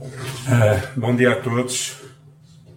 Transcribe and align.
Uh, 0.00 1.00
bom 1.00 1.16
dia 1.16 1.32
a 1.32 1.36
todos. 1.36 2.02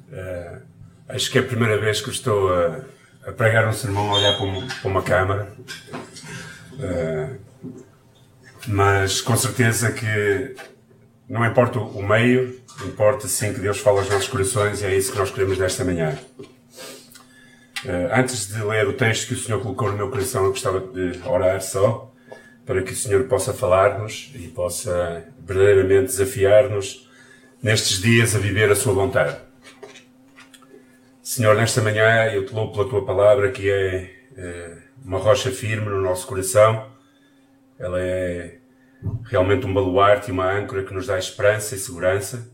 Uh, 0.10 0.62
acho 1.10 1.30
que 1.30 1.38
é 1.38 1.42
a 1.42 1.44
primeira 1.46 1.78
vez 1.78 2.00
que 2.00 2.10
estou 2.10 2.54
a, 2.54 2.80
a 3.26 3.32
pregar 3.34 3.68
um 3.68 3.74
sermão 3.74 4.10
a 4.10 4.16
olhar 4.16 4.38
para, 4.38 4.46
um, 4.46 4.68
para 4.68 4.90
uma 4.90 5.02
câmara. 5.02 5.52
Uh, 6.74 7.38
mas 8.68 9.20
com 9.20 9.36
certeza 9.36 9.92
que 9.92 10.56
não 11.28 11.46
importa 11.46 11.80
o 11.80 12.02
meio, 12.02 12.62
importa 12.86 13.28
sim 13.28 13.54
que 13.54 13.60
Deus 13.60 13.80
fala 13.80 14.00
aos 14.00 14.10
nossos 14.10 14.30
corações 14.30 14.82
e 14.82 14.86
é 14.86 14.96
isso 14.96 15.12
que 15.12 15.18
nós 15.18 15.30
queremos 15.30 15.58
nesta 15.58 15.84
manhã. 15.84 16.18
antes 18.14 18.48
de 18.48 18.64
ler 18.64 18.88
o 18.88 18.94
texto 18.94 19.28
que 19.28 19.34
o 19.34 19.38
Senhor 19.38 19.62
colocou 19.62 19.92
no 19.92 19.98
meu 19.98 20.10
coração, 20.10 20.46
eu 20.46 20.52
gostava 20.52 20.80
de 20.80 21.20
orar 21.26 21.62
só 21.62 22.14
para 22.66 22.82
que 22.82 22.94
o 22.94 22.96
Senhor 22.96 23.26
possa 23.26 23.54
falar-nos 23.54 24.32
e 24.36 24.48
possa 24.48 25.26
verdadeiramente 25.46 26.06
desafiar-nos 26.06 27.09
nestes 27.62 28.02
dias 28.02 28.36
a 28.36 28.40
viver 28.40 28.72
a 28.72 28.76
sua 28.76 28.94
vontade. 28.94 29.38
Senhor, 31.22 31.56
nesta 31.56 31.82
manhã 31.82 32.26
eu 32.32 32.46
te 32.46 32.54
louvo 32.54 32.74
pela 32.74 32.90
tua 32.90 33.06
palavra 33.06 33.52
que 33.52 33.70
é, 33.70 34.12
é 34.36 34.78
uma 35.04 35.20
rocha 35.20 35.52
firme 35.52 35.90
no 35.90 36.02
nosso 36.02 36.26
coração. 36.26 36.92
Ela 37.78 38.02
é 38.02 38.58
realmente 39.26 39.66
um 39.66 39.74
baluarte 39.74 40.30
e 40.30 40.32
uma 40.32 40.52
âncora 40.52 40.84
que 40.84 40.94
nos 40.94 41.08
dá 41.08 41.18
esperança 41.18 41.76
e 41.76 41.78
segurança. 41.78 42.50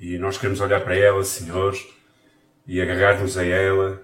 E 0.00 0.16
nós 0.18 0.38
queremos 0.38 0.60
olhar 0.60 0.80
para 0.80 0.96
ela, 0.96 1.22
Senhor, 1.24 1.76
e 2.66 2.80
agarrar-nos 2.80 3.36
a 3.36 3.44
ela 3.44 4.02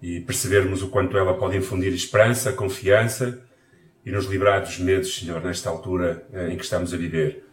e 0.00 0.20
percebermos 0.20 0.82
o 0.82 0.88
quanto 0.88 1.16
ela 1.16 1.34
pode 1.34 1.56
infundir 1.56 1.92
esperança, 1.92 2.52
confiança 2.52 3.40
e 4.04 4.10
nos 4.10 4.26
livrar 4.26 4.60
dos 4.60 4.78
medos, 4.78 5.14
Senhor, 5.16 5.42
nesta 5.42 5.70
altura 5.70 6.26
eh, 6.32 6.50
em 6.50 6.56
que 6.56 6.64
estamos 6.64 6.92
a 6.92 6.96
viver. 6.96 7.44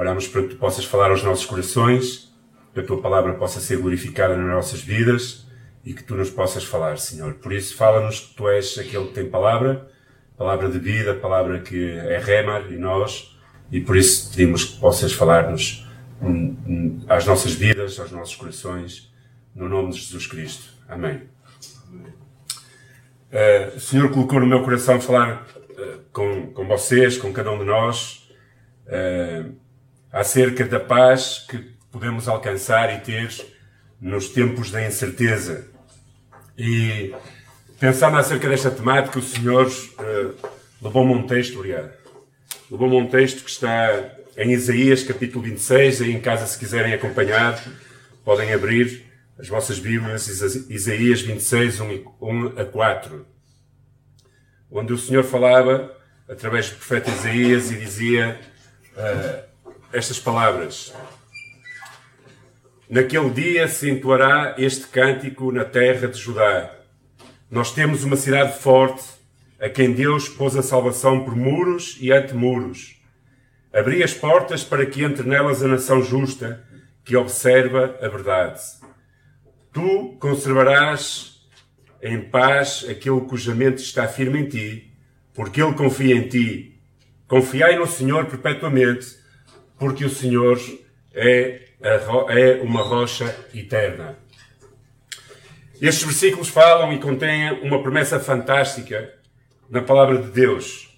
Oramos 0.00 0.26
para 0.26 0.40
que 0.40 0.48
tu 0.48 0.56
possas 0.56 0.86
falar 0.86 1.10
aos 1.10 1.22
nossos 1.22 1.44
corações, 1.44 2.32
que 2.72 2.80
a 2.80 2.82
tua 2.82 3.02
palavra 3.02 3.34
possa 3.34 3.60
ser 3.60 3.76
glorificada 3.76 4.34
nas 4.34 4.46
nossas 4.46 4.80
vidas 4.80 5.46
e 5.84 5.92
que 5.92 6.02
tu 6.02 6.14
nos 6.14 6.30
possas 6.30 6.64
falar, 6.64 6.96
Senhor. 6.96 7.34
Por 7.34 7.52
isso, 7.52 7.76
fala-nos 7.76 8.18
que 8.18 8.34
tu 8.34 8.48
és 8.48 8.78
aquele 8.78 9.08
que 9.08 9.12
tem 9.12 9.28
palavra, 9.28 9.90
palavra 10.38 10.70
de 10.70 10.78
vida, 10.78 11.12
palavra 11.12 11.60
que 11.60 11.90
é 11.98 12.18
remar 12.18 12.72
e 12.72 12.78
nós, 12.78 13.38
e 13.70 13.78
por 13.78 13.94
isso 13.94 14.30
pedimos 14.30 14.64
que 14.64 14.80
possas 14.80 15.12
falar-nos 15.12 15.86
hum, 16.22 16.56
hum, 16.66 17.04
às 17.06 17.26
nossas 17.26 17.52
vidas, 17.52 18.00
aos 18.00 18.10
nossos 18.10 18.36
corações, 18.36 19.12
no 19.54 19.68
nome 19.68 19.92
de 19.92 19.98
Jesus 19.98 20.26
Cristo. 20.26 20.64
Amém. 20.88 21.28
Uh, 23.30 23.76
o 23.76 23.80
Senhor 23.80 24.10
colocou 24.10 24.40
no 24.40 24.46
meu 24.46 24.62
coração 24.64 24.98
falar 24.98 25.46
uh, 25.72 26.00
com, 26.10 26.54
com 26.54 26.66
vocês, 26.66 27.18
com 27.18 27.30
cada 27.34 27.52
um 27.52 27.58
de 27.58 27.66
nós, 27.66 28.30
uh, 28.86 29.59
acerca 30.12 30.64
da 30.64 30.80
paz 30.80 31.44
que 31.48 31.58
podemos 31.90 32.28
alcançar 32.28 32.94
e 32.94 33.00
ter 33.00 33.30
nos 34.00 34.28
tempos 34.28 34.70
da 34.70 34.84
incerteza. 34.86 35.68
E 36.56 37.14
pensando 37.78 38.16
acerca 38.16 38.48
desta 38.48 38.70
temática, 38.70 39.18
o 39.18 39.22
Senhor 39.22 39.66
uh, 39.66 40.48
levou-me 40.82 41.14
um 41.14 41.26
texto, 41.26 41.56
obrigado, 41.56 41.92
levou-me 42.70 42.96
um 42.96 43.08
texto 43.08 43.44
que 43.44 43.50
está 43.50 44.10
em 44.36 44.52
Isaías 44.52 45.02
capítulo 45.02 45.44
26, 45.44 46.02
aí 46.02 46.12
em 46.12 46.20
casa 46.20 46.46
se 46.46 46.58
quiserem 46.58 46.94
acompanhar, 46.94 47.62
podem 48.24 48.52
abrir 48.52 49.04
as 49.38 49.48
vossas 49.48 49.78
Bíblias, 49.78 50.28
Isaías 50.68 51.22
26, 51.22 51.80
1 51.80 52.60
a 52.60 52.64
4, 52.64 53.26
onde 54.70 54.92
o 54.92 54.98
Senhor 54.98 55.24
falava 55.24 55.96
através 56.28 56.68
do 56.68 56.76
profeta 56.76 57.10
Isaías 57.10 57.70
e 57.70 57.76
dizia 57.76 58.38
uh, 58.92 59.49
estas 59.92 60.18
palavras. 60.18 60.92
Naquele 62.88 63.30
dia 63.30 63.68
se 63.68 63.88
entoará 63.88 64.54
este 64.58 64.86
cântico 64.86 65.52
na 65.52 65.64
terra 65.64 66.08
de 66.08 66.18
Judá. 66.18 66.74
Nós 67.50 67.72
temos 67.72 68.04
uma 68.04 68.16
cidade 68.16 68.58
forte, 68.58 69.04
a 69.60 69.68
quem 69.68 69.92
Deus 69.92 70.28
pôs 70.28 70.56
a 70.56 70.62
salvação 70.62 71.24
por 71.24 71.36
muros 71.36 71.96
e 72.00 72.12
ante 72.12 72.34
muros. 72.34 73.00
Abri 73.72 74.02
as 74.02 74.14
portas 74.14 74.64
para 74.64 74.86
que 74.86 75.04
entre 75.04 75.28
nelas 75.28 75.62
a 75.62 75.68
nação 75.68 76.02
justa, 76.02 76.64
que 77.04 77.16
observa 77.16 77.96
a 78.00 78.08
verdade. 78.08 78.60
Tu 79.72 80.16
conservarás 80.20 81.48
em 82.02 82.20
paz 82.20 82.84
aquele 82.88 83.20
cuja 83.20 83.54
mente 83.54 83.78
está 83.78 84.08
firme 84.08 84.40
em 84.40 84.48
ti, 84.48 84.92
porque 85.34 85.62
ele 85.62 85.74
confia 85.74 86.16
em 86.16 86.28
ti. 86.28 86.80
Confiai 87.28 87.78
no 87.78 87.86
Senhor 87.86 88.26
perpetuamente, 88.26 89.19
porque 89.80 90.04
o 90.04 90.10
Senhor 90.10 90.60
é, 91.14 91.62
é 91.80 92.60
uma 92.62 92.82
rocha 92.82 93.34
eterna. 93.54 94.18
Estes 95.80 96.04
versículos 96.04 96.50
falam 96.50 96.92
e 96.92 96.98
contêm 96.98 97.50
uma 97.62 97.82
promessa 97.82 98.20
fantástica 98.20 99.14
na 99.70 99.80
palavra 99.80 100.18
de 100.18 100.30
Deus. 100.30 100.90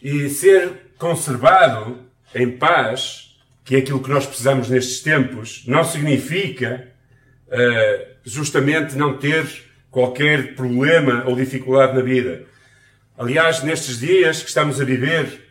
E 0.00 0.30
ser 0.30 0.92
conservado 0.96 1.98
em 2.34 2.50
paz, 2.50 3.36
que 3.62 3.76
é 3.76 3.80
aquilo 3.80 4.02
que 4.02 4.08
nós 4.08 4.24
precisamos 4.24 4.70
nestes 4.70 5.02
tempos, 5.02 5.64
não 5.66 5.84
significa 5.84 6.88
uh, 7.48 8.06
justamente 8.24 8.96
não 8.96 9.18
ter 9.18 9.46
qualquer 9.90 10.54
problema 10.54 11.24
ou 11.26 11.36
dificuldade 11.36 11.94
na 11.94 12.00
vida. 12.00 12.46
Aliás, 13.18 13.62
nestes 13.62 13.98
dias 13.98 14.42
que 14.42 14.48
estamos 14.48 14.80
a 14.80 14.84
viver, 14.84 15.42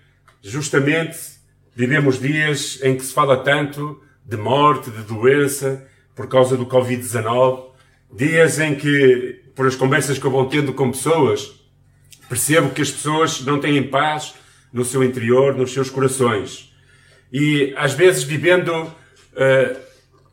justamente 0.42 1.37
Vivemos 1.78 2.20
dias 2.20 2.80
em 2.82 2.98
que 2.98 3.06
se 3.06 3.14
fala 3.14 3.38
tanto 3.38 4.02
de 4.26 4.36
morte, 4.36 4.90
de 4.90 5.04
doença, 5.04 5.88
por 6.16 6.28
causa 6.28 6.58
do 6.58 6.66
Covid-19. 6.66 7.66
Dias 8.12 8.60
em 8.60 8.74
que, 8.74 9.44
por 9.54 9.68
as 9.68 9.76
conversas 9.76 10.18
que 10.18 10.26
eu 10.26 10.32
vou 10.32 10.48
tendo 10.48 10.74
com 10.74 10.90
pessoas, 10.90 11.52
percebo 12.28 12.72
que 12.72 12.82
as 12.82 12.90
pessoas 12.90 13.42
não 13.42 13.60
têm 13.60 13.88
paz 13.88 14.34
no 14.74 14.84
seu 14.84 15.04
interior, 15.04 15.56
nos 15.56 15.72
seus 15.72 15.88
corações. 15.88 16.74
E 17.32 17.76
às 17.78 17.94
vezes 17.94 18.24
vivendo 18.24 18.72
uh, 18.82 19.80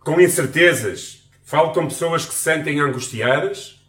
com 0.00 0.19
incertezas. 0.19 1.28
Falo 1.44 1.75
com 1.75 1.87
pessoas 1.87 2.25
que 2.25 2.33
se 2.33 2.41
sentem 2.41 2.81
angustiadas, 2.81 3.84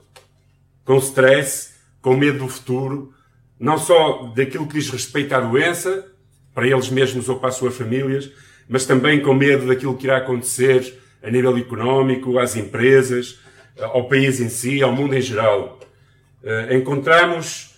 com 0.84 0.98
stress, 0.98 1.76
com 2.02 2.18
medo 2.18 2.40
do 2.40 2.50
futuro, 2.50 3.14
não 3.58 3.78
só 3.78 4.34
daquilo 4.36 4.68
que 4.68 4.74
diz 4.74 4.90
respeito 4.90 5.34
à 5.34 5.40
doença, 5.40 6.14
para 6.56 6.66
eles 6.66 6.90
mesmos 6.90 7.28
ou 7.30 7.38
para 7.38 7.50
as 7.50 7.56
suas 7.56 7.76
famílias, 7.76 8.32
mas 8.68 8.86
também 8.86 9.22
com 9.22 9.34
medo 9.34 9.68
daquilo 9.68 9.98
que 9.98 10.08
irá 10.08 10.18
acontecer 10.18 10.98
a 11.22 11.30
nível 11.30 11.56
económico, 11.58 12.40
às 12.40 12.56
empresas, 12.56 13.40
ao 13.78 14.08
país 14.08 14.40
em 14.40 14.48
si, 14.48 14.82
ao 14.82 14.92
mundo 14.94 15.14
em 15.14 15.22
geral. 15.22 15.80
Eh, 16.44 16.78
encontramos 16.78 17.76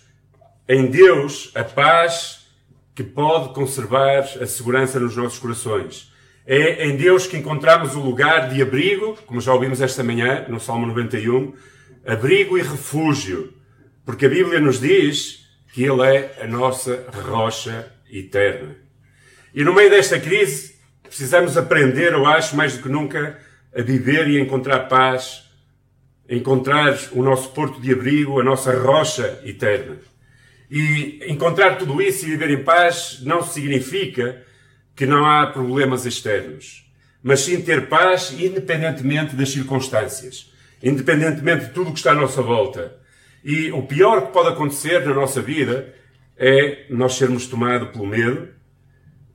em 0.68 0.86
Deus 0.86 1.50
a 1.54 1.64
paz 1.64 2.46
que 2.94 3.02
pode 3.02 3.52
conservar 3.54 4.20
a 4.40 4.46
segurança 4.46 5.00
nos 5.00 5.16
nossos 5.16 5.38
corações. 5.38 6.12
É 6.46 6.86
em 6.86 6.96
Deus 6.96 7.26
que 7.26 7.36
encontramos 7.36 7.94
o 7.94 8.00
lugar 8.00 8.48
de 8.48 8.62
abrigo, 8.62 9.18
como 9.26 9.40
já 9.40 9.52
ouvimos 9.52 9.80
esta 9.80 10.04
manhã 10.04 10.46
no 10.48 10.60
Salmo 10.60 10.86
91, 10.86 11.52
abrigo 12.06 12.56
e 12.56 12.62
refúgio, 12.62 13.52
porque 14.04 14.26
a 14.26 14.28
Bíblia 14.28 14.60
nos 14.60 14.80
diz 14.80 15.46
que 15.72 15.84
Ele 15.84 16.02
é 16.02 16.38
a 16.42 16.46
nossa 16.46 17.06
rocha 17.12 17.92
eterna. 18.10 18.76
E 19.54 19.64
no 19.64 19.74
meio 19.74 19.90
desta 19.90 20.20
crise, 20.20 20.74
precisamos 21.02 21.56
aprender, 21.56 22.12
eu 22.12 22.26
acho, 22.26 22.56
mais 22.56 22.76
do 22.76 22.82
que 22.82 22.88
nunca, 22.88 23.38
a 23.74 23.82
viver 23.82 24.28
e 24.28 24.40
encontrar 24.40 24.88
paz, 24.88 25.44
encontrar 26.28 26.98
o 27.12 27.22
nosso 27.22 27.50
porto 27.50 27.80
de 27.80 27.92
abrigo, 27.92 28.40
a 28.40 28.44
nossa 28.44 28.76
rocha 28.78 29.40
eterna. 29.44 29.96
E 30.70 31.24
encontrar 31.28 31.76
tudo 31.76 32.02
isso 32.02 32.26
e 32.26 32.30
viver 32.30 32.50
em 32.50 32.62
paz 32.62 33.20
não 33.22 33.42
significa 33.42 34.42
que 34.94 35.06
não 35.06 35.24
há 35.24 35.46
problemas 35.46 36.04
externos, 36.04 36.84
mas 37.22 37.40
sim 37.40 37.60
ter 37.62 37.88
paz 37.88 38.34
independentemente 38.38 39.34
das 39.34 39.50
circunstâncias, 39.50 40.52
independentemente 40.82 41.66
de 41.66 41.72
tudo 41.72 41.90
o 41.90 41.92
que 41.92 41.98
está 42.00 42.12
à 42.12 42.14
nossa 42.14 42.42
volta. 42.42 42.98
E 43.42 43.70
o 43.72 43.82
pior 43.82 44.26
que 44.26 44.32
pode 44.32 44.48
acontecer 44.48 45.06
na 45.06 45.14
nossa 45.14 45.40
vida 45.40 45.94
é 46.38 46.86
nós 46.88 47.14
sermos 47.14 47.46
tomados 47.46 47.90
pelo 47.90 48.06
medo, 48.06 48.48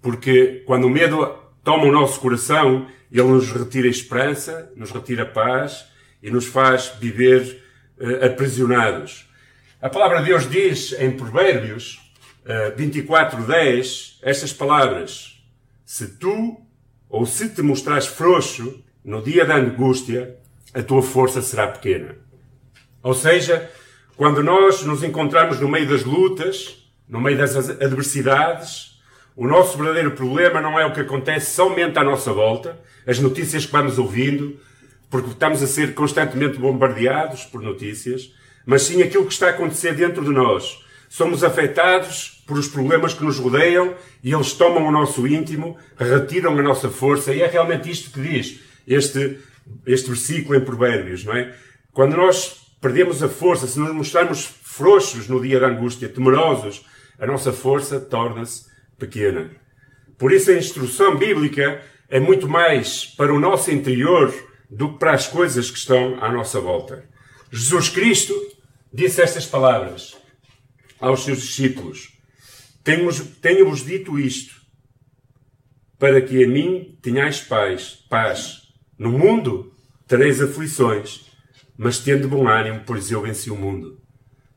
porque 0.02 0.64
quando 0.66 0.86
o 0.86 0.90
medo 0.90 1.38
toma 1.64 1.86
o 1.86 1.92
nosso 1.92 2.20
coração, 2.20 2.88
ele 3.12 3.28
nos 3.28 3.52
retira 3.52 3.88
a 3.88 3.92
esperança, 3.92 4.72
nos 4.76 4.92
retira 4.92 5.24
a 5.24 5.26
paz 5.26 5.86
e 6.22 6.32
nos 6.32 6.46
faz 6.46 6.94
viver 7.00 7.62
uh, 8.00 8.26
aprisionados. 8.26 9.30
A 9.82 9.90
palavra 9.90 10.20
de 10.20 10.26
Deus 10.26 10.50
diz 10.50 10.94
em 10.94 11.12
Provérbios 11.12 12.00
uh, 12.46 12.76
24:10 12.78 14.20
estas 14.22 14.54
palavras: 14.54 15.44
Se 15.86 16.18
tu 16.18 16.62
ou 17.10 17.26
se 17.26 17.50
te 17.50 17.62
mostrares 17.62 18.08
frouxo 18.08 18.84
no 19.04 19.22
dia 19.22 19.46
da 19.46 19.56
angústia, 19.56 20.38
a 20.74 20.82
tua 20.82 21.04
força 21.04 21.42
será 21.42 21.68
pequena. 21.68 22.16
Ou 23.04 23.14
seja, 23.14 23.70
quando 24.16 24.42
nós 24.42 24.84
nos 24.84 25.04
encontramos 25.04 25.60
no 25.60 25.68
meio 25.68 25.88
das 25.88 26.04
lutas, 26.04 26.83
no 27.08 27.22
meio 27.22 27.38
das 27.38 27.56
adversidades, 27.56 28.94
O 29.36 29.48
nosso 29.48 29.78
verdadeiro 29.78 30.12
problema 30.12 30.62
não 30.62 30.80
é 30.80 30.86
o 30.86 30.94
que 30.94 31.00
acontece 31.00 31.56
somente 31.56 31.98
à 31.98 32.04
nossa 32.04 32.32
volta, 32.32 32.80
as 33.06 33.18
notícias 33.18 33.66
que 33.66 33.72
vamos 33.72 33.98
ouvindo, 33.98 34.60
porque 35.10 35.32
estamos 35.32 35.64
a 35.64 35.68
ser 35.68 35.96
constantemente 35.96 36.60
bombardeados 36.60 37.44
por 37.46 37.60
notícias, 37.60 38.32
mas 38.64 38.84
sim 38.84 39.02
aquilo 39.02 39.26
que 39.26 39.34
está 39.34 39.48
a 39.48 39.50
acontecer 39.50 39.96
dentro 39.96 40.24
de 40.24 40.30
nós. 40.30 40.84
Somos 41.10 41.44
afetados 41.44 42.44
por 42.46 42.60
os 42.60 42.68
problemas 42.68 43.16
que 43.16 43.24
nos 43.24 43.40
rodeiam 43.40 43.96
e 44.24 44.32
eles 44.32 44.54
tomam 44.54 44.88
o 44.88 44.92
nosso 44.92 45.26
íntimo, 45.28 45.78
retiram 45.98 46.58
a 46.58 46.62
nossa 46.62 46.90
força, 46.90 47.34
e 47.34 47.42
é 47.42 47.48
realmente 47.48 47.90
isto 47.90 48.12
que 48.12 48.22
diz 48.22 48.60
este, 48.88 49.40
este 49.86 50.10
versículo 50.10 50.60
em 50.60 50.62
Provérbios, 50.64 51.24
não 51.26 51.36
é? 51.36 51.56
Quando 51.92 52.16
nós 52.16 52.68
perdemos 52.80 53.24
a 53.24 53.30
força, 53.30 53.66
se 53.66 53.80
nos 53.80 53.94
mostrarmos 53.94 54.46
frouxos 54.46 55.28
no 55.28 55.42
dia 55.42 55.60
da 55.60 55.68
angústia, 55.68 56.10
temerosos, 56.10 56.86
a 57.20 57.26
nossa 57.26 57.54
força 57.54 58.00
torna-se 58.00 58.66
pequena. 58.98 59.52
Por 60.18 60.32
isso 60.32 60.52
a 60.52 60.58
instrução 60.58 61.18
bíblica 61.18 61.82
é 62.10 62.20
muito 62.20 62.48
mais 62.48 63.06
para 63.06 63.34
o 63.34 63.40
nosso 63.40 63.72
interior 63.72 64.34
do 64.70 64.94
que 64.94 65.00
para 65.00 65.14
as 65.14 65.28
coisas 65.28 65.70
que 65.70 65.78
estão 65.78 66.24
à 66.24 66.32
nossa 66.32 66.60
volta. 66.60 67.08
Jesus 67.52 67.90
Cristo 67.90 68.34
disse 68.92 69.22
estas 69.22 69.46
palavras 69.46 70.18
aos 71.00 71.24
seus 71.24 71.42
discípulos: 71.42 72.14
Tenho-vos 72.84 73.86
dito 73.86 74.20
isto, 74.20 74.56
para 75.98 76.22
que 76.22 76.44
a 76.44 76.48
mim 76.48 76.98
tenhais 77.02 77.42
paz, 77.42 78.04
paz. 78.10 78.62
No 78.98 79.12
mundo 79.12 79.74
tereis 80.08 80.42
aflições, 80.42 81.26
mas 81.78 82.00
tende 82.00 82.28
bom 82.28 82.48
ânimo, 82.48 82.84
pois 82.86 83.10
eu 83.10 83.22
venci 83.22 83.50
o 83.50 83.56
mundo. 83.56 84.03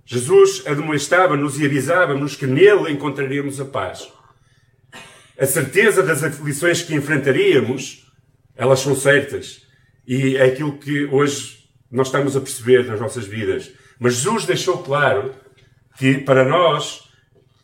Jesus 0.08 0.62
admoestava-nos 0.64 1.58
e 1.58 1.66
avisava-nos 1.66 2.36
que 2.36 2.46
nele 2.46 2.92
encontraríamos 2.92 3.60
a 3.60 3.64
paz. 3.64 4.08
A 5.36 5.44
certeza 5.44 6.00
das 6.00 6.22
aflições 6.22 6.80
que 6.80 6.94
enfrentaríamos, 6.94 8.06
elas 8.54 8.78
são 8.78 8.94
certas. 8.94 9.66
E 10.06 10.36
é 10.36 10.44
aquilo 10.44 10.78
que 10.78 11.06
hoje 11.06 11.68
nós 11.90 12.06
estamos 12.06 12.36
a 12.36 12.40
perceber 12.40 12.86
nas 12.86 13.00
nossas 13.00 13.26
vidas. 13.26 13.72
Mas 13.98 14.14
Jesus 14.14 14.46
deixou 14.46 14.78
claro 14.78 15.34
que 15.98 16.18
para 16.18 16.44
nós, 16.44 17.10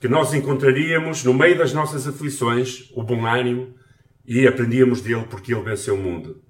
que 0.01 0.09
nós 0.09 0.35
encontraríamos 0.35 1.23
no 1.23 1.33
meio 1.33 1.57
das 1.57 1.73
nossas 1.73 2.09
aflições 2.09 2.91
o 2.93 3.05
bom 3.05 3.25
ânimo 3.25 3.73
e 4.27 4.49
aprendíamos 4.49 5.01
dele 5.01 5.27
porque 5.31 5.55
ele 5.55 5.63
venceu 5.63 5.95
o 5.95 5.99
mundo. 5.99 6.43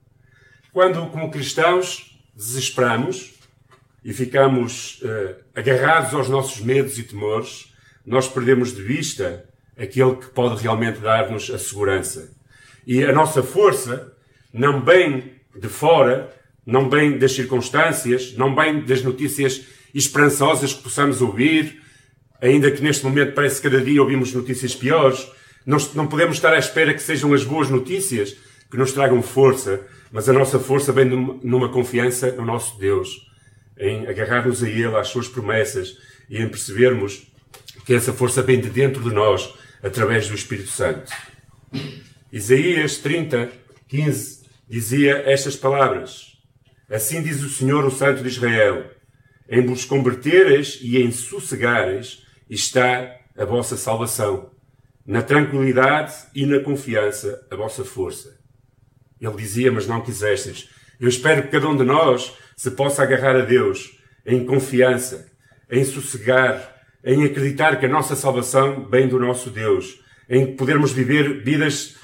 Quando, 0.72 1.06
como 1.10 1.30
cristãos, 1.30 2.18
desesperamos, 2.34 3.34
e 4.04 4.12
ficamos 4.12 5.00
uh, 5.02 5.36
agarrados 5.54 6.12
aos 6.14 6.28
nossos 6.28 6.60
medos 6.60 6.98
e 6.98 7.04
temores, 7.04 7.72
nós 8.04 8.28
perdemos 8.28 8.74
de 8.74 8.82
vista 8.82 9.44
aquele 9.76 10.16
que 10.16 10.26
pode 10.26 10.60
realmente 10.60 10.98
dar-nos 10.98 11.50
a 11.50 11.58
segurança. 11.58 12.32
E 12.86 13.04
a 13.04 13.12
nossa 13.12 13.42
força 13.42 14.12
não 14.52 14.84
vem 14.84 15.34
de 15.54 15.68
fora, 15.68 16.34
não 16.66 16.90
vem 16.90 17.16
das 17.16 17.32
circunstâncias, 17.32 18.34
não 18.36 18.54
vem 18.54 18.84
das 18.84 19.02
notícias 19.02 19.62
esperançosas 19.94 20.72
que 20.72 20.82
possamos 20.82 21.22
ouvir, 21.22 21.80
ainda 22.40 22.70
que 22.70 22.82
neste 22.82 23.04
momento 23.04 23.34
parece 23.34 23.60
que 23.60 23.70
cada 23.70 23.82
dia 23.82 24.02
ouvimos 24.02 24.32
notícias 24.32 24.74
piores. 24.74 25.28
Nós 25.64 25.94
não 25.94 26.08
podemos 26.08 26.36
estar 26.36 26.52
à 26.52 26.58
espera 26.58 26.92
que 26.92 27.02
sejam 27.02 27.32
as 27.32 27.44
boas 27.44 27.70
notícias 27.70 28.36
que 28.68 28.76
nos 28.76 28.92
tragam 28.92 29.22
força, 29.22 29.86
mas 30.10 30.28
a 30.28 30.32
nossa 30.32 30.58
força 30.58 30.92
vem 30.92 31.04
numa 31.04 31.68
confiança 31.68 32.32
no 32.32 32.44
nosso 32.44 32.78
Deus 32.78 33.31
em 33.82 34.06
agarrarmos 34.06 34.62
a 34.62 34.68
Ele, 34.68 34.96
às 34.96 35.08
Suas 35.08 35.28
promessas 35.28 35.98
e 36.30 36.38
em 36.38 36.48
percebermos 36.48 37.26
que 37.84 37.92
essa 37.92 38.12
força 38.12 38.42
vem 38.42 38.60
de 38.60 38.70
dentro 38.70 39.02
de 39.02 39.12
nós, 39.12 39.52
através 39.82 40.28
do 40.28 40.34
Espírito 40.34 40.70
Santo. 40.70 41.12
Isaías 42.32 42.98
30, 42.98 43.50
15 43.88 44.46
dizia 44.68 45.22
estas 45.26 45.56
palavras: 45.56 46.38
Assim 46.88 47.22
diz 47.22 47.42
o 47.42 47.48
Senhor, 47.48 47.84
o 47.84 47.90
Santo 47.90 48.22
de 48.22 48.28
Israel: 48.28 48.90
Em 49.48 49.66
vos 49.66 49.84
converteres 49.84 50.78
e 50.80 50.98
em 50.98 51.10
sossegares 51.10 52.24
está 52.48 53.16
a 53.36 53.44
vossa 53.44 53.76
salvação, 53.76 54.50
na 55.04 55.22
tranquilidade 55.22 56.14
e 56.34 56.46
na 56.46 56.60
confiança 56.60 57.44
a 57.50 57.56
vossa 57.56 57.84
força. 57.84 58.40
Ele 59.20 59.36
dizia, 59.36 59.70
mas 59.72 59.86
não 59.86 60.00
quisestes. 60.00 60.68
Eu 61.00 61.08
espero 61.08 61.42
que 61.42 61.48
cada 61.48 61.68
um 61.68 61.76
de 61.76 61.84
nós 61.84 62.32
se 62.62 62.70
possa 62.70 63.02
agarrar 63.02 63.34
a 63.34 63.40
Deus 63.40 63.98
em 64.24 64.46
confiança, 64.46 65.26
em 65.68 65.84
sossegar, 65.84 66.72
em 67.04 67.24
acreditar 67.24 67.74
que 67.74 67.86
a 67.86 67.88
nossa 67.88 68.14
salvação 68.14 68.88
vem 68.88 69.08
do 69.08 69.18
nosso 69.18 69.50
Deus, 69.50 69.98
em 70.30 70.54
podermos 70.54 70.92
viver 70.92 71.42
vidas 71.42 71.96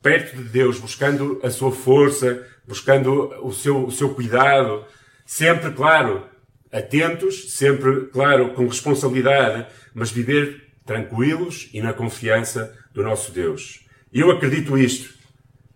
perto 0.00 0.36
de 0.36 0.44
Deus, 0.44 0.78
buscando 0.78 1.40
a 1.42 1.50
sua 1.50 1.72
força, 1.72 2.46
buscando 2.68 3.34
o 3.44 3.52
seu, 3.52 3.84
o 3.84 3.90
seu 3.90 4.10
cuidado, 4.14 4.84
sempre, 5.24 5.72
claro, 5.72 6.24
atentos, 6.70 7.56
sempre, 7.56 8.06
claro, 8.12 8.50
com 8.50 8.64
responsabilidade, 8.68 9.66
mas 9.92 10.12
viver 10.12 10.68
tranquilos 10.84 11.68
e 11.72 11.82
na 11.82 11.92
confiança 11.92 12.72
do 12.94 13.02
nosso 13.02 13.32
Deus. 13.32 13.84
Eu 14.12 14.30
acredito 14.30 14.78
isto. 14.78 15.12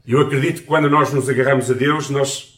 Eu 0.06 0.20
acredito 0.20 0.60
que 0.60 0.68
quando 0.68 0.88
nós 0.88 1.12
nos 1.12 1.28
agarramos 1.28 1.68
a 1.68 1.74
Deus, 1.74 2.10
nós 2.10 2.49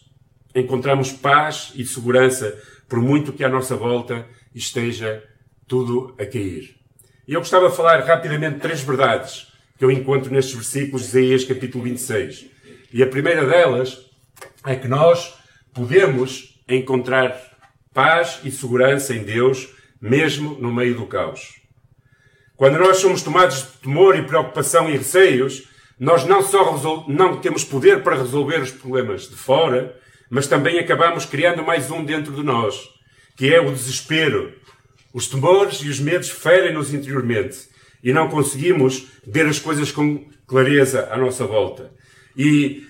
encontramos 0.54 1.12
paz 1.12 1.72
e 1.74 1.84
segurança, 1.84 2.56
por 2.88 3.00
muito 3.00 3.32
que 3.32 3.44
à 3.44 3.48
nossa 3.48 3.76
volta 3.76 4.26
esteja 4.54 5.22
tudo 5.66 6.14
a 6.18 6.26
cair. 6.26 6.76
E 7.26 7.34
eu 7.34 7.40
gostava 7.40 7.70
de 7.70 7.76
falar 7.76 8.00
rapidamente 8.00 8.60
três 8.60 8.80
verdades 8.82 9.46
que 9.78 9.84
eu 9.84 9.90
encontro 9.90 10.32
nestes 10.32 10.54
versículos 10.54 11.02
de 11.02 11.08
Isaías 11.08 11.44
capítulo 11.44 11.84
26. 11.84 12.46
E 12.92 13.02
a 13.02 13.06
primeira 13.06 13.46
delas 13.46 14.10
é 14.66 14.76
que 14.76 14.86
nós 14.86 15.34
podemos 15.72 16.60
encontrar 16.68 17.34
paz 17.94 18.40
e 18.44 18.50
segurança 18.50 19.14
em 19.14 19.22
Deus, 19.22 19.68
mesmo 20.00 20.56
no 20.60 20.72
meio 20.72 20.94
do 20.94 21.06
caos. 21.06 21.60
Quando 22.56 22.78
nós 22.78 22.98
somos 22.98 23.22
tomados 23.22 23.62
de 23.62 23.78
temor 23.78 24.16
e 24.16 24.22
preocupação 24.22 24.88
e 24.88 24.96
receios, 24.96 25.68
nós 25.98 26.24
não 26.24 26.42
só 26.42 27.06
não 27.08 27.40
temos 27.40 27.64
poder 27.64 28.02
para 28.02 28.16
resolver 28.16 28.60
os 28.60 28.70
problemas 28.70 29.28
de 29.28 29.36
fora, 29.36 29.98
mas 30.32 30.46
também 30.46 30.78
acabamos 30.78 31.26
criando 31.26 31.62
mais 31.62 31.90
um 31.90 32.02
dentro 32.02 32.32
de 32.32 32.42
nós, 32.42 32.88
que 33.36 33.54
é 33.54 33.60
o 33.60 33.70
desespero. 33.70 34.54
Os 35.12 35.28
temores 35.28 35.82
e 35.82 35.90
os 35.90 36.00
medos 36.00 36.30
ferem-nos 36.30 36.94
interiormente 36.94 37.68
e 38.02 38.14
não 38.14 38.30
conseguimos 38.30 39.08
ver 39.26 39.44
as 39.44 39.58
coisas 39.58 39.92
com 39.92 40.24
clareza 40.46 41.06
à 41.10 41.18
nossa 41.18 41.44
volta. 41.44 41.92
E 42.34 42.86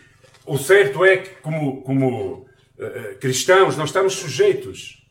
o 0.47 0.57
certo 0.57 1.05
é 1.05 1.17
que, 1.17 1.31
como, 1.43 1.83
como 1.83 2.47
uh, 2.79 3.19
cristãos, 3.21 3.77
nós 3.77 3.89
estamos 3.89 4.13
sujeitos. 4.13 5.05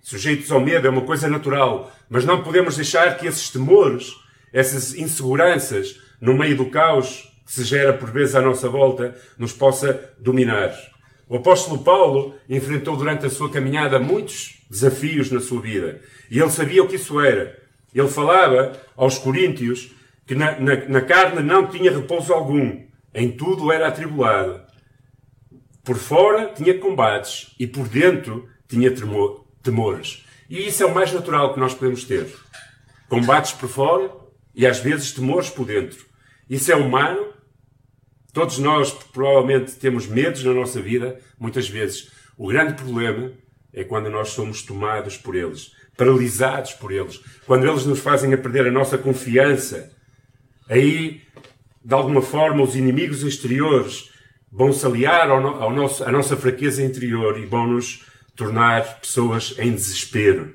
Sujeitos 0.00 0.52
ao 0.52 0.60
medo 0.60 0.86
é 0.86 0.90
uma 0.90 1.02
coisa 1.02 1.26
natural, 1.26 1.92
mas 2.08 2.24
não 2.24 2.44
podemos 2.44 2.76
deixar 2.76 3.18
que 3.18 3.26
esses 3.26 3.50
temores, 3.50 4.14
essas 4.52 4.94
inseguranças, 4.94 6.00
no 6.20 6.38
meio 6.38 6.56
do 6.56 6.70
caos 6.70 7.28
que 7.44 7.52
se 7.52 7.64
gera 7.64 7.92
por 7.92 8.12
vezes 8.12 8.36
à 8.36 8.40
nossa 8.40 8.68
volta, 8.68 9.20
nos 9.36 9.52
possa 9.52 10.14
dominar. 10.20 10.72
O 11.28 11.36
apóstolo 11.36 11.82
Paulo 11.82 12.34
enfrentou 12.48 12.96
durante 12.96 13.26
a 13.26 13.30
sua 13.30 13.50
caminhada 13.50 13.98
muitos 13.98 14.62
desafios 14.70 15.30
na 15.30 15.40
sua 15.40 15.60
vida. 15.60 16.00
E 16.30 16.38
ele 16.38 16.50
sabia 16.50 16.82
o 16.82 16.88
que 16.88 16.96
isso 16.96 17.20
era. 17.20 17.60
Ele 17.94 18.08
falava 18.08 18.80
aos 18.96 19.18
coríntios 19.18 19.92
que 20.26 20.34
na, 20.34 20.58
na, 20.58 20.76
na 20.88 21.00
carne 21.02 21.42
não 21.42 21.66
tinha 21.66 21.90
repouso 21.90 22.32
algum. 22.32 22.82
Em 23.14 23.30
tudo 23.30 23.70
era 23.70 23.88
atribulado. 23.88 24.62
Por 25.84 25.96
fora 25.96 26.52
tinha 26.54 26.78
combates 26.78 27.54
e 27.58 27.66
por 27.66 27.88
dentro 27.88 28.48
tinha 28.66 28.90
temor, 28.90 29.46
temores. 29.62 30.24
E 30.48 30.66
isso 30.66 30.82
é 30.82 30.86
o 30.86 30.94
mais 30.94 31.12
natural 31.12 31.52
que 31.52 31.60
nós 31.60 31.74
podemos 31.74 32.04
ter. 32.04 32.26
Combates 33.08 33.52
por 33.52 33.68
fora 33.68 34.10
e 34.54 34.66
às 34.66 34.80
vezes 34.80 35.12
temores 35.12 35.50
por 35.50 35.66
dentro. 35.66 36.06
Isso 36.48 36.72
é 36.72 36.76
humano 36.76 37.28
Todos 38.32 38.58
nós 38.58 38.92
provavelmente 38.92 39.76
temos 39.76 40.06
medos 40.06 40.44
na 40.44 40.52
nossa 40.52 40.80
vida, 40.80 41.18
muitas 41.38 41.68
vezes. 41.68 42.10
O 42.36 42.48
grande 42.48 42.74
problema 42.74 43.32
é 43.72 43.84
quando 43.84 44.10
nós 44.10 44.30
somos 44.30 44.62
tomados 44.62 45.16
por 45.16 45.34
eles, 45.34 45.72
paralisados 45.96 46.72
por 46.74 46.92
eles, 46.92 47.20
quando 47.46 47.66
eles 47.66 47.86
nos 47.86 47.98
fazem 47.98 48.32
a 48.32 48.38
perder 48.38 48.66
a 48.66 48.70
nossa 48.70 48.98
confiança. 48.98 49.92
Aí, 50.68 51.22
de 51.84 51.94
alguma 51.94 52.20
forma, 52.20 52.62
os 52.62 52.76
inimigos 52.76 53.22
exteriores 53.22 54.10
vão 54.52 54.72
se 54.72 54.84
aliar 54.86 55.30
ao, 55.30 55.62
ao 55.62 55.72
nosso, 55.72 56.04
à 56.04 56.12
nossa 56.12 56.36
fraqueza 56.36 56.82
interior 56.82 57.38
e 57.38 57.46
vão 57.46 57.66
nos 57.66 58.04
tornar 58.36 59.00
pessoas 59.00 59.54
em 59.58 59.72
desespero. 59.72 60.54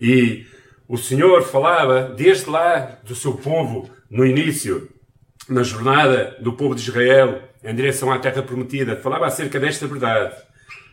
E 0.00 0.46
o 0.86 0.96
Senhor 0.96 1.42
falava 1.42 2.02
desde 2.02 2.48
lá 2.48 2.98
do 3.04 3.14
seu 3.14 3.34
povo 3.34 3.90
no 4.08 4.24
início 4.24 4.88
na 5.50 5.62
jornada 5.62 6.36
do 6.40 6.52
povo 6.52 6.74
de 6.74 6.82
Israel 6.82 7.42
em 7.62 7.74
direção 7.74 8.10
à 8.10 8.18
terra 8.18 8.42
prometida, 8.42 8.96
falava 8.96 9.26
acerca 9.26 9.60
desta 9.60 9.86
verdade. 9.86 10.34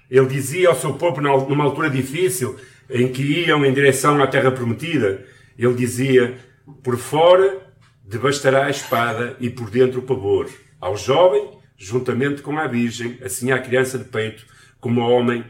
Ele 0.09 0.27
dizia 0.27 0.69
ao 0.69 0.75
seu 0.75 0.93
povo, 0.95 1.21
numa 1.21 1.63
altura 1.63 1.89
difícil, 1.89 2.57
em 2.89 3.11
que 3.11 3.21
iam 3.21 3.65
em 3.65 3.73
direção 3.73 4.21
à 4.21 4.27
terra 4.27 4.51
prometida, 4.51 5.25
ele 5.57 5.73
dizia: 5.73 6.37
Por 6.83 6.97
fora 6.97 7.59
devastará 8.03 8.65
a 8.65 8.69
espada 8.69 9.35
e 9.39 9.49
por 9.49 9.69
dentro 9.69 9.99
o 9.99 10.03
pavor. 10.03 10.49
Ao 10.79 10.95
jovem, 10.95 11.49
juntamente 11.77 12.41
com 12.41 12.57
a 12.57 12.67
virgem, 12.67 13.17
assim 13.23 13.51
à 13.51 13.59
criança 13.59 13.97
de 13.97 14.05
peito, 14.05 14.45
como 14.79 15.01
ao 15.01 15.11
homem 15.11 15.43